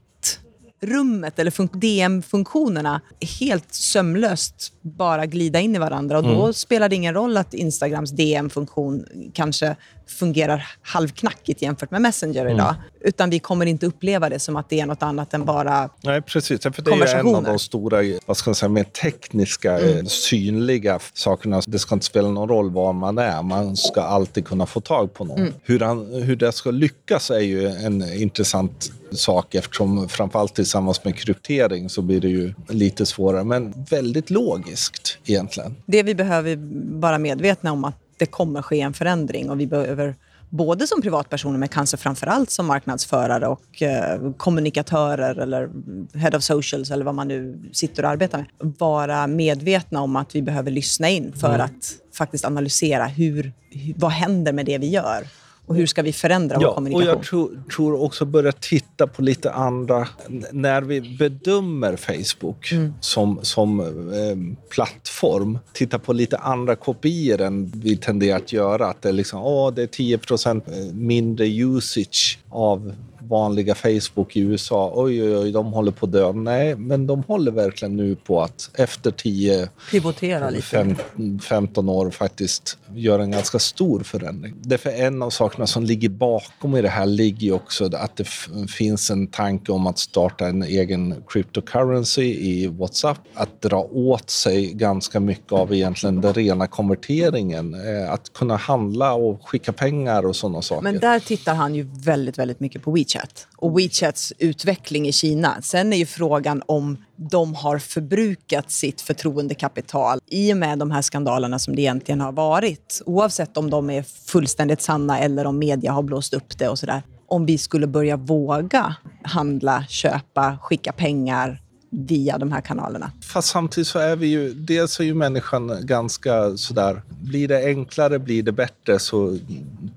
rummet 0.81 1.39
eller 1.39 1.79
DM-funktionerna 1.79 3.01
helt 3.39 3.73
sömlöst 3.73 4.73
bara 4.89 5.25
glida 5.25 5.59
in 5.59 5.75
i 5.75 5.79
varandra. 5.79 6.17
Och 6.17 6.23
Då 6.23 6.41
mm. 6.41 6.53
spelar 6.53 6.89
det 6.89 6.95
ingen 6.95 7.13
roll 7.13 7.37
att 7.37 7.53
Instagrams 7.53 8.11
DM-funktion 8.11 9.05
kanske 9.33 9.75
fungerar 10.09 10.67
halvknackigt 10.81 11.61
jämfört 11.61 11.91
med 11.91 12.01
Messenger 12.01 12.41
mm. 12.41 12.55
idag. 12.55 12.75
Utan 13.01 13.29
vi 13.29 13.39
kommer 13.39 13.65
inte 13.65 13.85
uppleva 13.85 14.29
det 14.29 14.39
som 14.39 14.55
att 14.55 14.69
det 14.69 14.79
är 14.79 14.85
något 14.85 15.03
annat 15.03 15.33
än 15.33 15.45
bara 15.45 15.89
Nej, 16.01 16.21
precis. 16.21 16.61
För 16.61 16.81
det 16.81 16.91
är 16.91 17.19
en 17.19 17.35
av 17.35 17.43
de 17.43 17.59
stora, 17.59 17.97
vad 18.25 18.37
ska 18.37 18.49
man 18.49 18.55
säga, 18.55 18.69
mer 18.69 18.83
tekniska, 18.83 19.79
mm. 19.79 19.97
Eh, 19.97 20.05
synliga 20.05 20.99
sakerna. 21.13 21.61
Det 21.67 21.79
ska 21.79 21.95
inte 21.95 22.05
spela 22.05 22.29
någon 22.29 22.49
roll 22.49 22.71
var 22.71 22.93
man 22.93 23.17
är. 23.17 23.43
Man 23.43 23.77
ska 23.77 24.01
alltid 24.01 24.45
kunna 24.45 24.65
få 24.65 24.79
tag 24.79 25.13
på 25.13 25.25
någon. 25.25 25.39
Mm. 25.39 25.53
Hur, 25.63 25.79
han, 25.79 26.13
hur 26.13 26.35
det 26.35 26.51
ska 26.51 26.71
lyckas 26.71 27.31
är 27.31 27.39
ju 27.39 27.67
en 27.67 28.13
intressant 28.13 28.91
sak 29.11 29.55
eftersom 29.55 30.09
framförallt 30.09 30.55
tillsammans 30.55 31.03
med 31.03 31.15
kryptering 31.15 31.89
så 31.89 32.01
blir 32.01 32.21
det 32.21 32.29
ju 32.29 32.53
lite 32.69 33.05
svårare. 33.05 33.43
Men 33.43 33.85
väldigt 33.89 34.29
logiskt 34.29 34.78
egentligen. 35.25 35.75
Det 35.85 36.03
vi 36.03 36.15
behöver 36.15 36.57
vara 36.99 37.17
medvetna 37.17 37.71
om 37.71 37.85
att 37.85 37.95
det 38.17 38.25
kommer 38.25 38.61
ske 38.61 38.81
en 38.81 38.93
förändring 38.93 39.49
och 39.49 39.59
vi 39.59 39.67
behöver 39.67 40.15
både 40.49 40.87
som 40.87 41.01
privatpersoner 41.01 41.57
men 41.57 41.69
kanske 41.69 41.97
framförallt 41.97 42.51
som 42.51 42.65
marknadsförare 42.65 43.47
och 43.47 43.81
eh, 43.81 44.31
kommunikatörer 44.37 45.35
eller 45.35 45.69
head 46.17 46.37
of 46.37 46.43
socials 46.43 46.91
eller 46.91 47.05
vad 47.05 47.15
man 47.15 47.27
nu 47.27 47.59
sitter 47.71 48.03
och 48.03 48.09
arbetar 48.09 48.37
med. 48.37 48.47
Vara 48.77 49.27
medvetna 49.27 50.01
om 50.01 50.15
att 50.15 50.35
vi 50.35 50.41
behöver 50.41 50.71
lyssna 50.71 51.09
in 51.09 51.33
för 51.33 51.55
mm. 51.55 51.61
att 51.61 51.93
faktiskt 52.13 52.45
analysera 52.45 53.05
hur, 53.05 53.53
vad 53.95 54.11
händer 54.11 54.53
med 54.53 54.65
det 54.65 54.77
vi 54.77 54.89
gör. 54.89 55.27
Och 55.69 55.75
hur 55.75 55.85
ska 55.85 56.01
vi 56.01 56.13
förändra 56.13 56.57
ja, 56.61 56.67
vår 56.67 56.75
kommunikation? 56.75 57.09
Och 57.09 57.17
jag 57.17 57.25
tror, 57.25 57.63
tror, 57.75 58.01
också 58.01 58.25
börja 58.25 58.51
titta 58.51 59.07
på 59.07 59.21
lite 59.21 59.51
andra... 59.51 60.07
När 60.51 60.81
vi 60.81 61.01
bedömer 61.01 61.95
Facebook 61.95 62.71
mm. 62.71 62.93
som, 62.99 63.39
som 63.41 63.79
eh, 63.79 64.59
plattform, 64.69 65.59
titta 65.73 65.99
på 65.99 66.13
lite 66.13 66.37
andra 66.37 66.75
kopior 66.75 67.41
än 67.41 67.71
vi 67.75 67.97
tenderar 67.97 68.37
att 68.37 68.53
göra. 68.53 68.87
Att 68.87 69.01
det 69.01 69.09
är, 69.09 69.13
liksom, 69.13 69.41
åh, 69.41 69.73
det 69.73 69.81
är 69.81 69.87
10% 69.87 70.93
mindre 70.93 71.47
usage 71.47 72.39
av 72.49 72.93
vanliga 73.29 73.75
Facebook 73.75 74.35
i 74.35 74.39
USA, 74.39 74.91
oj, 74.95 75.23
oj, 75.23 75.37
oj, 75.37 75.51
de 75.51 75.73
håller 75.73 75.91
på 75.91 76.05
att 76.05 76.11
dö. 76.11 76.33
Nej, 76.33 76.75
men 76.75 77.07
de 77.07 77.23
håller 77.23 77.51
verkligen 77.51 77.95
nu 77.95 78.15
på 78.15 78.41
att 78.41 78.69
efter 78.73 79.11
10, 79.11 79.69
Pivotera 79.91 80.49
lite. 80.49 80.63
Fem, 80.63 80.95
15 81.39 81.89
år 81.89 82.09
faktiskt 82.09 82.77
göra 82.93 83.23
en 83.23 83.31
ganska 83.31 83.59
stor 83.59 83.99
förändring. 83.99 84.55
Därför 84.61 84.89
en 84.89 85.21
av 85.21 85.29
sakerna 85.29 85.67
som 85.67 85.83
ligger 85.83 86.09
bakom 86.09 86.75
i 86.75 86.81
det 86.81 86.89
här 86.89 87.05
ligger 87.05 87.53
också 87.53 87.95
att 87.95 88.15
det 88.15 88.27
finns 88.69 89.09
en 89.09 89.27
tanke 89.27 89.71
om 89.71 89.87
att 89.87 89.99
starta 89.99 90.47
en 90.47 90.63
egen 90.63 91.23
cryptocurrency 91.27 92.23
i 92.23 92.67
WhatsApp. 92.67 93.19
Att 93.33 93.61
dra 93.61 93.79
åt 93.91 94.29
sig 94.29 94.73
ganska 94.73 95.19
mycket 95.19 95.51
av 95.51 95.73
egentligen 95.73 96.21
den 96.21 96.33
rena 96.33 96.67
konverteringen. 96.67 97.73
Eh, 97.73 98.11
att 98.11 98.33
kunna 98.33 98.55
handla 98.55 99.13
och 99.13 99.47
skicka 99.49 99.73
pengar 99.73 100.25
och 100.25 100.35
sådana 100.35 100.61
saker. 100.61 100.83
Men 100.83 100.99
där 100.99 101.19
tittar 101.19 101.55
han 101.55 101.75
ju 101.75 101.87
väldigt, 101.93 102.37
väldigt 102.37 102.59
mycket 102.59 102.83
på 102.83 102.91
WeChat. 102.91 103.18
WeChat 103.19 103.47
och 103.57 103.79
WeChats 103.79 104.33
utveckling 104.37 105.07
i 105.07 105.11
Kina. 105.11 105.61
Sen 105.61 105.93
är 105.93 105.97
ju 105.97 106.05
frågan 106.05 106.63
om 106.65 106.97
de 107.15 107.55
har 107.55 107.79
förbrukat 107.79 108.71
sitt 108.71 109.01
förtroendekapital 109.01 110.19
i 110.27 110.53
och 110.53 110.57
med 110.57 110.79
de 110.79 110.91
här 110.91 111.01
skandalerna 111.01 111.59
som 111.59 111.75
det 111.75 111.81
egentligen 111.81 112.21
har 112.21 112.31
varit. 112.31 113.01
Oavsett 113.05 113.57
om 113.57 113.69
de 113.69 113.89
är 113.89 114.03
fullständigt 114.03 114.81
sanna 114.81 115.19
eller 115.19 115.45
om 115.45 115.59
media 115.59 115.91
har 115.91 116.03
blåst 116.03 116.33
upp 116.33 116.57
det 116.57 116.69
och 116.69 116.79
sådär. 116.79 117.03
Om 117.27 117.45
vi 117.45 117.57
skulle 117.57 117.87
börja 117.87 118.17
våga 118.17 118.95
handla, 119.23 119.85
köpa, 119.89 120.57
skicka 120.61 120.91
pengar 120.91 121.61
via 121.91 122.37
de 122.37 122.51
här 122.51 122.61
kanalerna. 122.61 123.11
Fast 123.21 123.47
samtidigt 123.47 123.87
så 123.87 123.99
är 123.99 124.15
vi 124.15 124.27
ju, 124.27 124.53
dels 124.53 124.99
är 124.99 125.03
ju 125.03 125.13
människan 125.13 125.77
ganska 125.81 126.57
sådär, 126.57 127.01
blir 127.21 127.47
det 127.47 127.65
enklare, 127.65 128.19
blir 128.19 128.43
det 128.43 128.51
bättre 128.51 128.99
så 128.99 129.37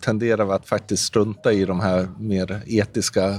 tenderar 0.00 0.44
vi 0.44 0.52
att 0.52 0.68
faktiskt 0.68 1.04
strunta 1.04 1.52
i 1.52 1.64
de 1.64 1.80
här 1.80 2.08
mer 2.18 2.62
etiska 2.66 3.38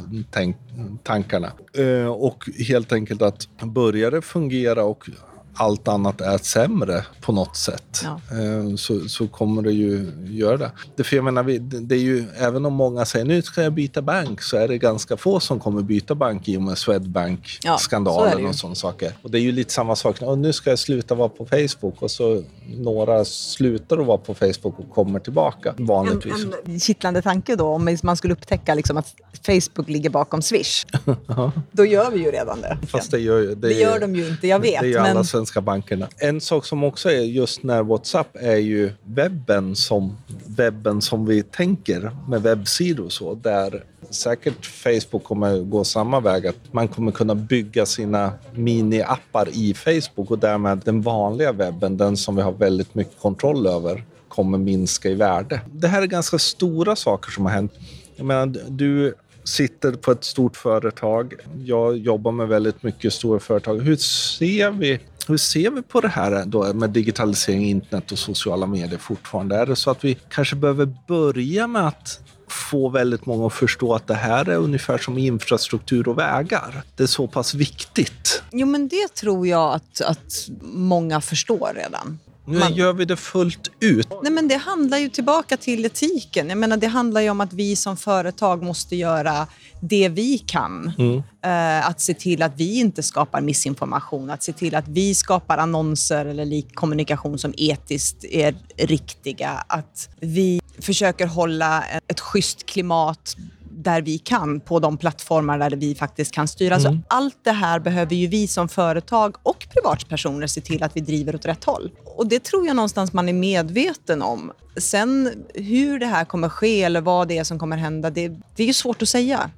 tankarna. 1.03 1.51
Eh, 1.77 2.07
och 2.07 2.49
helt 2.67 2.93
enkelt 2.93 3.21
att 3.21 3.47
börjar 3.61 4.11
det 4.11 4.21
fungera 4.21 4.83
och 4.83 5.09
allt 5.55 5.87
annat 5.87 6.21
är 6.21 6.37
sämre 6.37 7.05
på 7.21 7.31
något 7.31 7.55
sätt 7.55 8.01
ja. 8.03 8.19
Eh, 8.31 8.75
så, 8.75 9.09
så 9.09 9.27
kommer 9.27 9.61
det 9.61 9.71
ju 9.71 10.11
göra 10.25 10.57
det. 10.57 10.71
det 10.95 11.03
för 11.03 11.15
jag 11.15 11.25
menar, 11.25 11.43
det 11.59 11.95
är 11.95 11.99
ju, 11.99 12.25
även 12.37 12.65
om 12.65 12.73
många 12.73 13.05
säger 13.05 13.25
nu 13.25 13.41
ska 13.41 13.63
jag 13.63 13.73
byta 13.73 14.01
bank 14.01 14.41
så 14.41 14.57
är 14.57 14.67
det 14.67 14.77
ganska 14.77 15.17
få 15.17 15.39
som 15.39 15.59
kommer 15.59 15.81
byta 15.81 16.15
bank 16.15 16.47
i 16.47 16.57
och 16.57 16.61
med 16.61 16.77
Swedbank-skandalen 16.77 18.43
ja, 18.43 18.49
och 18.49 18.55
sådana 18.55 18.75
saker. 18.75 19.11
Och 19.21 19.31
det 19.31 19.39
är 19.39 19.41
ju 19.41 19.51
lite 19.51 19.73
samma 19.73 19.95
sak. 19.95 20.21
Och 20.21 20.37
nu 20.37 20.53
ska 20.53 20.69
jag 20.69 20.79
sluta 20.79 21.15
vara 21.15 21.29
på 21.29 21.45
Facebook 21.45 22.01
och 22.01 22.11
så 22.11 22.43
några 22.67 23.25
slutar 23.25 23.97
att 23.97 24.05
vara 24.05 24.17
på 24.17 24.33
Facebook 24.33 24.79
och 24.79 24.89
kommer 24.89 25.19
tillbaka 25.19 25.73
vanligtvis. 25.77 26.45
En, 26.45 26.73
en 26.73 26.79
kittlande 26.79 27.21
tanke 27.21 27.55
då 27.55 27.67
om 27.67 27.97
man 28.03 28.17
skulle 28.17 28.33
upptäcka 28.33 28.73
liksom 28.73 28.97
att 28.97 29.15
Facebook 29.45 29.89
ligger 29.89 30.09
bakom 30.09 30.41
Swish. 30.41 30.85
då 31.71 31.85
gör 31.85 32.11
vi 32.11 32.19
ju 32.19 32.31
redan 32.31 32.61
det. 32.61 32.77
Fast 32.87 33.11
det 33.11 33.19
gör, 33.19 33.41
det, 33.41 33.55
det 33.55 33.73
gör 33.73 33.99
de 33.99 34.15
ju 34.15 34.27
inte, 34.27 34.47
jag 34.47 34.59
vet. 34.59 34.81
Det 34.81 34.87
gör 34.87 35.01
men 35.01 35.25
svenska 35.43 35.61
bankerna. 35.61 36.07
En 36.17 36.41
sak 36.41 36.65
som 36.65 36.83
också 36.83 37.09
är 37.09 37.21
just 37.21 37.63
när 37.63 37.83
WhatsApp 37.83 38.27
är 38.33 38.55
ju 38.55 38.91
webben 39.03 39.75
som, 39.75 40.17
webben 40.45 41.01
som 41.01 41.25
vi 41.25 41.43
tänker 41.43 42.11
med 42.27 42.41
webbsidor 42.41 43.05
och 43.05 43.11
så. 43.11 43.33
Där 43.33 43.83
säkert 44.09 44.65
Facebook 44.65 45.23
kommer 45.23 45.59
gå 45.59 45.83
samma 45.83 46.19
väg. 46.19 46.47
Att 46.47 46.73
man 46.73 46.87
kommer 46.87 47.11
kunna 47.11 47.35
bygga 47.35 47.85
sina 47.85 48.31
mini-appar 48.55 49.49
i 49.53 49.73
Facebook 49.73 50.31
och 50.31 50.39
därmed 50.39 50.81
den 50.85 51.01
vanliga 51.01 51.51
webben, 51.51 51.97
den 51.97 52.17
som 52.17 52.35
vi 52.35 52.41
har 52.41 52.51
väldigt 52.51 52.95
mycket 52.95 53.19
kontroll 53.19 53.67
över, 53.67 54.03
kommer 54.27 54.57
minska 54.57 55.09
i 55.09 55.15
värde. 55.15 55.61
Det 55.71 55.87
här 55.87 56.01
är 56.01 56.07
ganska 56.07 56.39
stora 56.39 56.95
saker 56.95 57.31
som 57.31 57.45
har 57.45 57.51
hänt. 57.51 57.73
Jag 58.15 58.25
menar, 58.25 58.55
du 58.69 59.13
sitter 59.43 59.91
på 59.91 60.11
ett 60.11 60.23
stort 60.23 60.57
företag. 60.57 61.33
Jag 61.65 61.97
jobbar 61.97 62.31
med 62.31 62.47
väldigt 62.47 62.83
mycket 62.83 63.13
stora 63.13 63.39
företag. 63.39 63.81
Hur 63.81 63.95
ser 63.95 64.71
vi 64.71 64.99
hur 65.27 65.37
ser 65.37 65.71
vi 65.71 65.81
på 65.81 66.01
det 66.01 66.07
här 66.07 66.45
då 66.45 66.73
med 66.73 66.89
digitalisering, 66.89 67.65
internet 67.65 68.11
och 68.11 68.19
sociala 68.19 68.65
medier 68.65 68.99
fortfarande? 68.99 69.55
Är 69.55 69.65
det 69.65 69.75
så 69.75 69.91
att 69.91 70.03
vi 70.03 70.17
kanske 70.29 70.55
behöver 70.55 70.95
börja 71.07 71.67
med 71.67 71.87
att 71.87 72.19
få 72.47 72.89
väldigt 72.89 73.25
många 73.25 73.47
att 73.47 73.53
förstå 73.53 73.95
att 73.95 74.07
det 74.07 74.13
här 74.13 74.49
är 74.49 74.55
ungefär 74.55 74.97
som 74.97 75.17
infrastruktur 75.17 76.07
och 76.07 76.17
vägar. 76.17 76.83
Det 76.95 77.03
är 77.03 77.07
så 77.07 77.27
pass 77.27 77.53
viktigt. 77.53 78.43
Jo, 78.51 78.67
men 78.67 78.87
det 78.87 79.07
tror 79.07 79.47
jag 79.47 79.73
att, 79.73 80.01
att 80.01 80.49
många 80.61 81.21
förstår 81.21 81.71
redan. 81.75 82.19
Nu 82.45 82.59
man... 82.59 82.73
gör 82.73 82.93
vi 82.93 83.05
det 83.05 83.15
fullt 83.15 83.71
ut. 83.79 84.07
Nej, 84.23 84.31
men 84.31 84.47
det 84.47 84.55
handlar 84.55 84.97
ju 84.97 85.09
tillbaka 85.09 85.57
till 85.57 85.85
etiken. 85.85 86.49
Jag 86.49 86.57
menar, 86.57 86.77
det 86.77 86.87
handlar 86.87 87.21
ju 87.21 87.29
om 87.29 87.41
att 87.41 87.53
vi 87.53 87.75
som 87.75 87.97
företag 87.97 88.63
måste 88.63 88.95
göra 88.95 89.47
det 89.81 90.09
vi 90.09 90.37
kan. 90.37 90.91
Mm. 90.97 91.15
Uh, 91.15 91.89
att 91.89 92.01
se 92.01 92.13
till 92.13 92.41
att 92.41 92.53
vi 92.55 92.79
inte 92.79 93.03
skapar 93.03 93.41
missinformation, 93.41 94.29
att 94.29 94.43
se 94.43 94.53
till 94.53 94.75
att 94.75 94.87
vi 94.87 95.15
skapar 95.15 95.57
annonser 95.57 96.25
eller 96.25 96.45
lik 96.45 96.75
kommunikation 96.75 97.39
som 97.39 97.53
etiskt 97.57 98.23
är 98.23 98.55
riktiga. 98.77 99.63
Att 99.67 100.09
vi 100.19 100.61
försöker 100.79 101.27
hålla 101.27 101.83
ett 102.07 102.19
schysst 102.19 102.65
klimat 102.65 103.35
där 103.83 104.01
vi 104.01 104.17
kan 104.17 104.59
på 104.59 104.79
de 104.79 104.97
plattformar 104.97 105.59
där 105.59 105.69
vi 105.69 105.95
faktiskt 105.95 106.31
kan 106.31 106.47
styra. 106.47 106.75
Mm. 106.75 106.81
Så 106.81 106.99
allt 107.07 107.37
det 107.43 107.51
här 107.51 107.79
behöver 107.79 108.15
ju 108.15 108.27
vi 108.27 108.47
som 108.47 108.69
företag 108.69 109.35
och 109.43 109.67
privatpersoner 109.73 110.47
se 110.47 110.61
till 110.61 110.83
att 110.83 110.97
vi 110.97 111.01
driver 111.01 111.35
åt 111.35 111.45
rätt 111.45 111.63
håll. 111.63 111.91
Och 112.05 112.27
det 112.27 112.43
tror 112.43 112.67
jag 112.67 112.75
någonstans 112.75 113.13
man 113.13 113.29
är 113.29 113.33
medveten 113.33 114.21
om. 114.21 114.51
Sen 114.77 115.31
hur 115.53 115.99
det 115.99 116.05
här 116.05 116.25
kommer 116.25 116.49
ske 116.49 116.83
eller 116.83 117.01
vad 117.01 117.27
det 117.27 117.37
är 117.37 117.43
som 117.43 117.59
kommer 117.59 117.77
hända, 117.77 118.09
det, 118.09 118.27
det 118.55 118.63
är 118.63 118.67
ju 118.67 118.73
svårt 118.73 119.01
att 119.01 119.09
säga. 119.09 119.49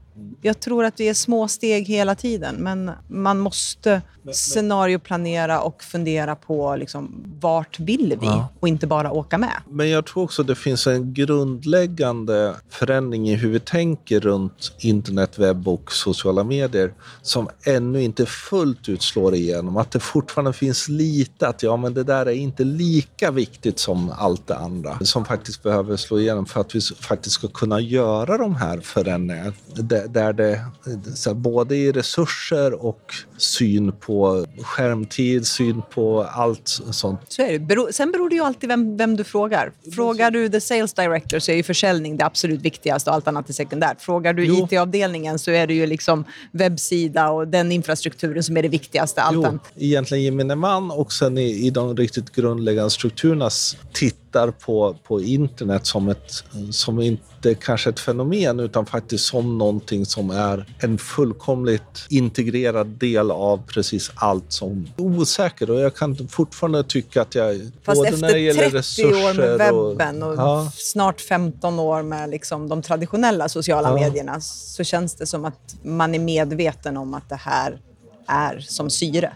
Jag 0.42 0.60
tror 0.60 0.86
att 0.86 0.98
det 0.98 1.10
är 1.10 1.14
små 1.14 1.48
steg 1.48 1.88
hela 1.88 2.16
tiden, 2.16 2.56
men 2.56 2.92
man 3.08 3.40
måste 3.40 4.02
scenarioplanera 4.34 5.62
och 5.62 5.84
fundera 5.84 6.36
på 6.36 6.76
liksom, 6.76 7.24
vart 7.40 7.80
vill 7.80 8.18
vi 8.22 8.26
Ja. 8.26 8.48
och 8.60 8.68
inte 8.68 8.88
bara 8.88 9.12
åka 9.12 9.38
med. 9.38 9.54
Men 9.70 9.90
jag 9.90 10.06
tror 10.06 10.24
också 10.24 10.44
det 10.44 10.56
finns 10.56 10.88
en 10.88 11.14
grundläggande 11.14 12.56
förändring 12.70 13.30
i 13.30 13.36
hur 13.36 13.50
vi 13.50 13.60
tänker 13.60 14.20
runt 14.20 14.72
internet, 14.80 15.40
webb 15.40 15.68
och 15.68 15.92
sociala 15.92 16.44
medier 16.44 16.94
som 17.22 17.50
ännu 17.66 18.04
inte 18.04 18.26
fullt 18.26 18.90
ut 18.90 19.02
slår 19.02 19.36
igenom. 19.36 19.78
Att 19.78 19.92
det 19.92 20.00
fortfarande 20.00 20.54
finns 20.54 20.90
lite 20.90 21.48
att 21.48 21.64
ja, 21.64 21.78
men 21.78 21.94
det 21.94 22.04
där 22.04 22.26
är 22.26 22.32
inte 22.32 22.64
lika 22.64 23.32
viktigt 23.32 23.80
som 23.80 24.12
allt 24.18 24.48
det 24.48 24.56
andra 24.56 25.00
som 25.02 25.26
faktiskt 25.26 25.64
behöver 25.64 25.98
slå 25.98 26.20
igenom 26.20 26.46
för 26.46 26.62
att 26.62 26.76
vi 26.76 26.82
faktiskt 26.82 27.36
ska 27.36 27.48
kunna 27.48 27.80
göra 27.80 28.38
de 28.38 28.56
här 28.56 28.80
förändringarna. 28.80 29.54
Där 30.10 30.34
det, 30.34 30.62
så 31.16 31.30
här, 31.30 31.36
både 31.36 31.76
i 31.76 31.92
resurser 31.92 32.86
och 32.86 33.14
syn 33.38 33.92
på 33.92 34.46
skärmtid, 34.62 35.48
syn 35.48 35.82
på 35.94 36.24
allt 36.24 36.68
sånt. 36.92 37.20
Så 37.28 37.42
är 37.42 37.60
det. 37.60 37.94
Sen 37.94 38.12
beror 38.12 38.30
det 38.30 38.36
ju 38.36 38.42
alltid 38.44 38.70
vem, 38.70 38.98
vem 38.98 39.16
du 39.18 39.24
frågar. 39.24 39.72
Frågar 39.96 40.32
du 40.32 40.50
the 40.50 40.62
sales 40.62 40.94
director 40.94 41.40
så 41.40 41.52
är 41.52 41.56
ju 41.56 41.64
försäljning 41.64 42.18
det 42.18 42.26
absolut 42.26 42.62
viktigaste 42.62 43.10
och 43.10 43.16
allt 43.16 43.28
annat 43.28 43.50
är 43.50 43.54
sekundärt. 43.54 44.02
Frågar 44.02 44.34
du. 44.34 44.46
IT-avdelningen 44.46 45.40
så 45.40 45.52
är 45.52 45.68
det 45.68 45.74
ju 45.74 45.86
liksom 45.86 46.24
webbsida 46.52 47.30
och 47.30 47.48
den 47.48 47.72
infrastrukturen 47.72 48.44
som 48.44 48.58
är 48.58 48.62
det 48.62 48.70
viktigaste. 48.70 49.22
Allt 49.22 49.36
Jo, 49.36 49.60
egentligen 49.76 50.24
gemene 50.24 50.56
man 50.56 50.92
och 50.92 51.14
sen 51.14 51.38
i, 51.38 51.66
i 51.68 51.70
de 51.70 51.98
riktigt 51.98 52.32
grundläggande 52.36 52.90
strukturerna 52.90 53.48
s- 53.48 53.78
tittar 54.36 54.52
på, 54.52 54.96
på 55.04 55.22
internet 55.22 55.86
som, 55.86 56.10
ett, 56.10 56.32
som 56.72 57.00
inte 57.00 57.56
kanske 57.56 57.90
ett 57.90 58.00
fenomen 58.00 58.60
utan 58.60 58.86
faktiskt 58.86 59.26
som 59.26 59.58
någonting 59.58 60.06
som 60.06 60.30
är 60.30 60.66
en 60.80 60.98
fullkomligt 60.98 62.06
integrerad 62.10 62.88
del 62.88 63.32
av 63.32 63.62
precis 63.68 64.12
allt 64.16 64.52
som 64.52 64.88
är 64.98 65.02
osäker. 65.04 65.72
Och 65.72 65.80
jag 65.80 65.96
kan 65.96 66.28
fortfarande 66.28 66.84
tycka 66.84 67.22
att 67.22 67.36
jag... 67.36 67.72
Fast 67.84 67.98
både 67.98 68.12
när 68.12 68.34
det 68.34 68.48
efter 68.50 68.64
gäller 68.64 68.82
30 68.82 69.06
år 69.06 69.12
med 69.12 69.38
resurser 69.38 69.74
och- 69.74 69.92
webben 69.92 70.24
och 70.24 70.36
ja. 70.36 70.72
snart 70.76 71.22
15 71.22 71.80
år 71.80 72.04
med 72.04 72.30
liksom 72.30 72.70
de 72.70 72.82
traditionella 72.82 73.50
sociala 73.50 73.90
Ja. 73.90 73.96
medierna 73.96 74.42
så 74.42 74.84
känns 74.84 75.16
det 75.16 75.26
som 75.26 75.46
att 75.46 75.76
man 75.84 76.16
är 76.16 76.20
medveten 76.20 76.98
om 76.98 77.14
att 77.14 77.30
det 77.30 77.40
här 77.40 77.80
är 78.28 78.60
som 78.60 78.90
syre. 78.90 79.34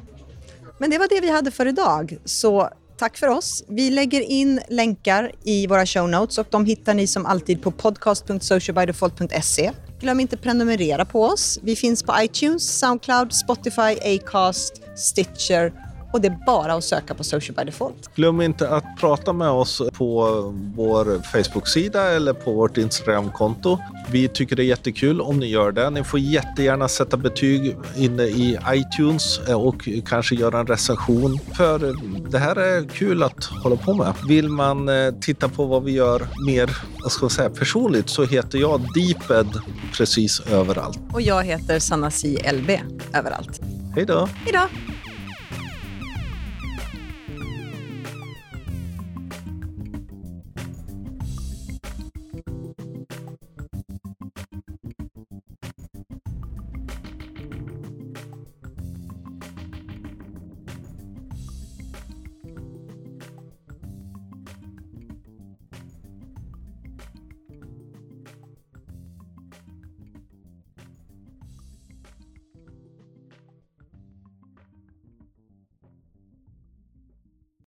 Men 0.78 0.90
det 0.90 0.98
var 0.98 1.08
det 1.10 1.22
vi 1.22 1.32
hade 1.32 1.52
för 1.52 1.66
idag. 1.66 2.18
Så 2.26 2.70
tack 3.00 3.18
för 3.18 3.28
oss. 3.28 3.64
Vi 3.68 3.90
lägger 3.90 4.22
in 4.22 4.62
länkar 4.70 5.32
i 5.44 5.68
våra 5.68 5.86
show 5.86 6.10
notes 6.10 6.38
och 6.38 6.48
de 6.50 6.66
hittar 6.66 6.94
ni 6.94 7.08
som 7.08 7.26
alltid 7.26 7.62
på 7.62 7.72
podcast.socialbydefault.se. 7.72 9.72
Glöm 10.00 10.20
inte 10.20 10.38
prenumerera 10.38 11.06
på 11.06 11.24
oss. 11.24 11.60
Vi 11.64 11.76
finns 11.76 12.04
på 12.04 12.14
iTunes, 12.20 12.80
Soundcloud, 12.80 13.34
Spotify, 13.34 14.16
Acast, 14.16 14.82
Stitcher 14.96 15.89
och 16.12 16.22
det 16.22 16.28
är 16.28 16.38
bara 16.46 16.74
att 16.74 16.84
söka 16.84 17.14
på 17.14 17.24
Social 17.24 17.56
by 17.56 17.64
Default. 17.64 18.16
Glöm 18.16 18.42
inte 18.42 18.70
att 18.70 18.86
prata 19.00 19.34
med 19.34 19.50
oss 19.50 19.82
på 19.94 20.42
vår 20.76 21.22
Facebook-sida 21.24 22.12
eller 22.12 22.34
på 22.34 22.54
vårt 22.54 22.78
Instagram-konto. 22.78 23.78
Vi 24.12 24.28
tycker 24.28 24.56
det 24.56 24.64
är 24.64 24.66
jättekul 24.66 25.22
om 25.22 25.40
ni 25.40 25.46
gör 25.46 25.72
det. 25.72 25.90
Ni 25.90 26.04
får 26.04 26.20
jättegärna 26.20 26.88
sätta 26.88 27.18
betyg 27.18 27.76
inne 27.98 28.24
i 28.24 28.60
iTunes 28.70 29.40
och 29.56 29.90
kanske 30.06 30.36
göra 30.36 30.60
en 30.60 30.68
recension. 30.68 31.40
För 31.58 31.96
det 32.32 32.40
här 32.40 32.56
är 32.56 32.88
kul 32.88 33.24
att 33.24 33.44
hålla 33.44 33.76
på 33.76 33.94
med. 33.94 34.14
Vill 34.28 34.50
man 34.50 34.90
eh, 34.90 35.14
titta 35.22 35.50
på 35.50 35.66
vad 35.66 35.84
vi 35.84 35.92
gör 35.92 36.28
mer 36.46 36.70
vad 37.04 37.12
ska 37.12 37.24
jag 37.24 37.32
säga, 37.32 37.50
personligt 37.50 38.10
så 38.10 38.26
heter 38.26 38.60
jag 38.60 38.82
Deeped 38.96 39.48
precis 39.94 40.40
överallt. 40.40 41.00
Och 41.14 41.22
jag 41.22 41.44
heter 41.44 41.80
Sanna 41.80 42.12
C. 42.12 42.52
LB 42.54 42.70
överallt. 43.14 43.62
Hej 43.96 44.06
då! 44.06 44.30
Hej 44.46 44.54
då! 44.54 44.89